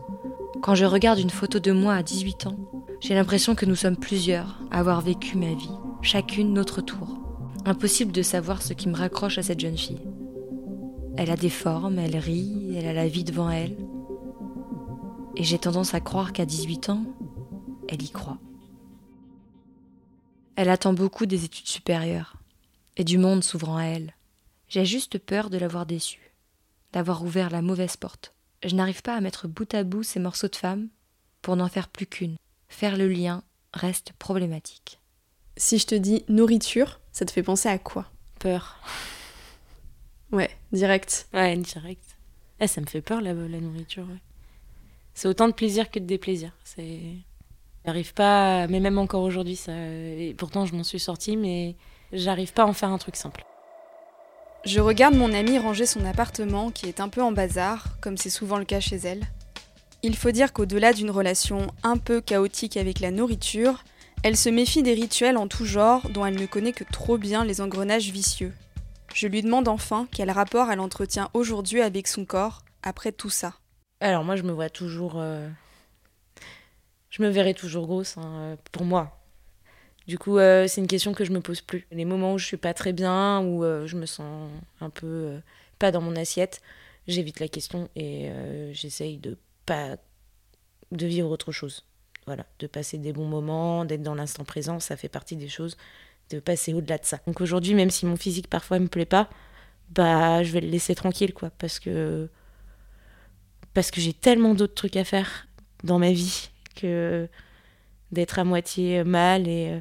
Quand 0.62 0.74
je 0.74 0.86
regarde 0.86 1.18
une 1.18 1.28
photo 1.28 1.58
de 1.58 1.70
moi 1.70 1.92
à 1.92 2.02
18 2.02 2.46
ans, 2.46 2.56
j'ai 3.00 3.12
l'impression 3.12 3.54
que 3.54 3.66
nous 3.66 3.74
sommes 3.74 3.98
plusieurs 3.98 4.58
avoir 4.70 5.02
vécu 5.02 5.36
ma 5.36 5.52
vie, 5.52 5.76
chacune 6.00 6.54
notre 6.54 6.80
tour. 6.80 7.18
Impossible 7.66 8.10
de 8.10 8.22
savoir 8.22 8.62
ce 8.62 8.72
qui 8.72 8.88
me 8.88 8.96
raccroche 8.96 9.36
à 9.36 9.42
cette 9.42 9.60
jeune 9.60 9.76
fille. 9.76 10.08
Elle 11.18 11.30
a 11.30 11.36
des 11.36 11.50
formes, 11.50 11.98
elle 11.98 12.16
rit, 12.16 12.74
elle 12.74 12.86
a 12.86 12.94
la 12.94 13.08
vie 13.08 13.24
devant 13.24 13.50
elle. 13.50 13.76
Et 15.36 15.44
j'ai 15.44 15.58
tendance 15.58 15.92
à 15.92 16.00
croire 16.00 16.32
qu'à 16.32 16.46
18 16.46 16.88
ans, 16.88 17.02
elle 17.86 18.00
y 18.00 18.08
croit. 18.08 18.38
Elle 20.58 20.70
attend 20.70 20.92
beaucoup 20.92 21.24
des 21.24 21.44
études 21.44 21.68
supérieures 21.68 22.34
et 22.96 23.04
du 23.04 23.16
monde 23.16 23.44
s'ouvrant 23.44 23.76
à 23.76 23.84
elle. 23.84 24.12
J'ai 24.66 24.84
juste 24.84 25.16
peur 25.16 25.50
de 25.50 25.56
l'avoir 25.56 25.86
déçue, 25.86 26.32
d'avoir 26.92 27.22
ouvert 27.22 27.48
la 27.48 27.62
mauvaise 27.62 27.96
porte. 27.96 28.34
Je 28.64 28.74
n'arrive 28.74 29.02
pas 29.02 29.14
à 29.14 29.20
mettre 29.20 29.46
bout 29.46 29.72
à 29.72 29.84
bout 29.84 30.02
ces 30.02 30.18
morceaux 30.18 30.48
de 30.48 30.56
femme 30.56 30.88
pour 31.42 31.54
n'en 31.54 31.68
faire 31.68 31.86
plus 31.86 32.06
qu'une. 32.06 32.34
Faire 32.68 32.96
le 32.96 33.06
lien 33.06 33.44
reste 33.72 34.14
problématique. 34.14 34.98
Si 35.56 35.78
je 35.78 35.86
te 35.86 35.94
dis 35.94 36.24
nourriture, 36.28 36.98
ça 37.12 37.24
te 37.24 37.30
fait 37.30 37.44
penser 37.44 37.68
à 37.68 37.78
quoi? 37.78 38.10
Peur. 38.40 38.82
Ouais, 40.32 40.50
direct. 40.72 41.28
Ouais, 41.34 41.56
direct. 41.56 42.16
Eh, 42.58 42.66
ça 42.66 42.80
me 42.80 42.86
fait 42.86 43.00
peur 43.00 43.20
la, 43.20 43.32
la 43.32 43.60
nourriture. 43.60 44.08
Ouais. 44.08 44.20
C'est 45.14 45.28
autant 45.28 45.46
de 45.46 45.52
plaisir 45.54 45.88
que 45.88 46.00
de 46.00 46.04
déplaisir. 46.04 46.50
C'est. 46.64 47.12
J'arrive 47.84 48.12
pas, 48.14 48.66
mais 48.66 48.80
même 48.80 48.98
encore 48.98 49.22
aujourd'hui, 49.22 49.56
ça. 49.56 49.72
Et 49.72 50.34
pourtant, 50.36 50.66
je 50.66 50.74
m'en 50.74 50.84
suis 50.84 51.00
sortie, 51.00 51.36
mais 51.36 51.76
j'arrive 52.12 52.52
pas 52.52 52.62
à 52.62 52.66
en 52.66 52.72
faire 52.72 52.90
un 52.90 52.98
truc 52.98 53.16
simple. 53.16 53.44
Je 54.64 54.80
regarde 54.80 55.14
mon 55.14 55.32
amie 55.32 55.58
ranger 55.58 55.86
son 55.86 56.04
appartement 56.04 56.70
qui 56.70 56.86
est 56.86 57.00
un 57.00 57.08
peu 57.08 57.22
en 57.22 57.32
bazar, 57.32 57.96
comme 58.00 58.16
c'est 58.16 58.30
souvent 58.30 58.58
le 58.58 58.64
cas 58.64 58.80
chez 58.80 58.96
elle. 58.96 59.22
Il 60.02 60.16
faut 60.16 60.30
dire 60.30 60.52
qu'au-delà 60.52 60.92
d'une 60.92 61.10
relation 61.10 61.68
un 61.82 61.96
peu 61.96 62.20
chaotique 62.20 62.76
avec 62.76 63.00
la 63.00 63.10
nourriture, 63.10 63.84
elle 64.22 64.36
se 64.36 64.48
méfie 64.48 64.82
des 64.82 64.94
rituels 64.94 65.36
en 65.36 65.48
tout 65.48 65.64
genre 65.64 66.08
dont 66.10 66.26
elle 66.26 66.38
ne 66.38 66.46
connaît 66.46 66.72
que 66.72 66.84
trop 66.84 67.18
bien 67.18 67.44
les 67.44 67.60
engrenages 67.60 68.10
vicieux. 68.10 68.52
Je 69.14 69.26
lui 69.26 69.42
demande 69.42 69.68
enfin 69.68 70.06
quel 70.10 70.30
rapport 70.30 70.70
elle 70.70 70.80
entretient 70.80 71.30
aujourd'hui 71.34 71.80
avec 71.80 72.06
son 72.06 72.24
corps 72.24 72.62
après 72.82 73.12
tout 73.12 73.30
ça. 73.30 73.54
Alors 74.00 74.24
moi, 74.24 74.36
je 74.36 74.42
me 74.42 74.52
vois 74.52 74.70
toujours. 74.70 75.14
euh, 75.16 75.48
Je 77.18 77.24
me 77.24 77.28
verrai 77.28 77.54
toujours 77.54 77.86
grosse, 77.86 78.16
hein, 78.16 78.32
euh, 78.36 78.56
pour 78.70 78.84
moi. 78.84 79.18
Du 80.06 80.18
coup, 80.18 80.38
euh, 80.38 80.66
c'est 80.68 80.80
une 80.80 80.86
question 80.86 81.12
que 81.12 81.24
je 81.24 81.32
me 81.32 81.40
pose 81.40 81.60
plus. 81.60 81.86
Les 81.90 82.04
moments 82.04 82.34
où 82.34 82.38
je 82.38 82.46
suis 82.46 82.56
pas 82.56 82.74
très 82.74 82.92
bien, 82.92 83.40
où 83.40 83.64
euh, 83.64 83.86
je 83.86 83.96
me 83.96 84.06
sens 84.06 84.50
un 84.80 84.88
peu 84.88 85.40
pas 85.78 85.90
dans 85.90 86.00
mon 86.00 86.16
assiette, 86.16 86.62
j'évite 87.06 87.40
la 87.40 87.48
question 87.48 87.88
et 87.94 88.30
j'essaye 88.72 89.18
de 89.18 89.36
pas 89.66 89.96
de 90.92 91.06
vivre 91.06 91.30
autre 91.30 91.52
chose. 91.52 91.84
Voilà, 92.26 92.46
de 92.58 92.66
passer 92.66 92.98
des 92.98 93.12
bons 93.12 93.26
moments, 93.26 93.84
d'être 93.84 94.02
dans 94.02 94.14
l'instant 94.14 94.44
présent, 94.44 94.80
ça 94.80 94.96
fait 94.96 95.08
partie 95.08 95.36
des 95.36 95.48
choses, 95.48 95.76
de 96.30 96.40
passer 96.40 96.74
au-delà 96.74 96.98
de 96.98 97.04
ça. 97.04 97.20
Donc 97.26 97.40
aujourd'hui, 97.40 97.74
même 97.74 97.90
si 97.90 98.06
mon 98.06 98.16
physique 98.16 98.48
parfois 98.48 98.78
me 98.78 98.88
plaît 98.88 99.06
pas, 99.06 99.28
bah 99.90 100.42
je 100.42 100.52
vais 100.52 100.60
le 100.60 100.68
laisser 100.68 100.94
tranquille 100.94 101.32
quoi, 101.32 101.50
parce 101.58 101.78
que 101.78 102.28
parce 103.72 103.90
que 103.90 104.00
j'ai 104.00 104.12
tellement 104.12 104.54
d'autres 104.54 104.74
trucs 104.74 104.96
à 104.96 105.04
faire 105.04 105.46
dans 105.84 105.98
ma 105.98 106.12
vie 106.12 106.50
que 106.80 107.28
d'être 108.12 108.38
à 108.38 108.44
moitié 108.44 109.04
mal 109.04 109.48
et, 109.48 109.70
euh, 109.72 109.80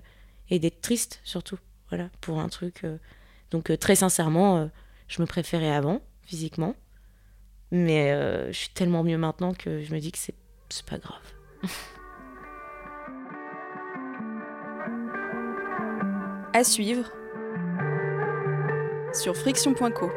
et 0.50 0.60
d'être 0.60 0.82
triste 0.82 1.22
surtout. 1.24 1.58
Voilà, 1.90 2.10
pour 2.22 2.40
un 2.40 2.50
truc. 2.50 2.84
euh. 2.84 2.98
Donc 3.52 3.70
euh, 3.72 3.78
très 3.78 3.96
sincèrement, 3.96 4.70
je 5.08 5.22
me 5.22 5.28
préférais 5.28 5.72
avant, 5.72 6.02
physiquement. 6.24 6.76
Mais 7.72 8.12
je 8.48 8.58
suis 8.58 8.70
tellement 8.70 9.04
mieux 9.04 9.18
maintenant 9.18 9.54
que 9.54 9.82
je 9.84 9.94
me 9.94 10.00
dis 10.00 10.12
que 10.12 10.18
c'est 10.18 10.86
pas 10.86 10.98
grave. 10.98 11.22
À 16.54 16.64
suivre 16.64 17.12
sur 19.14 19.36
friction.co. 19.36 20.10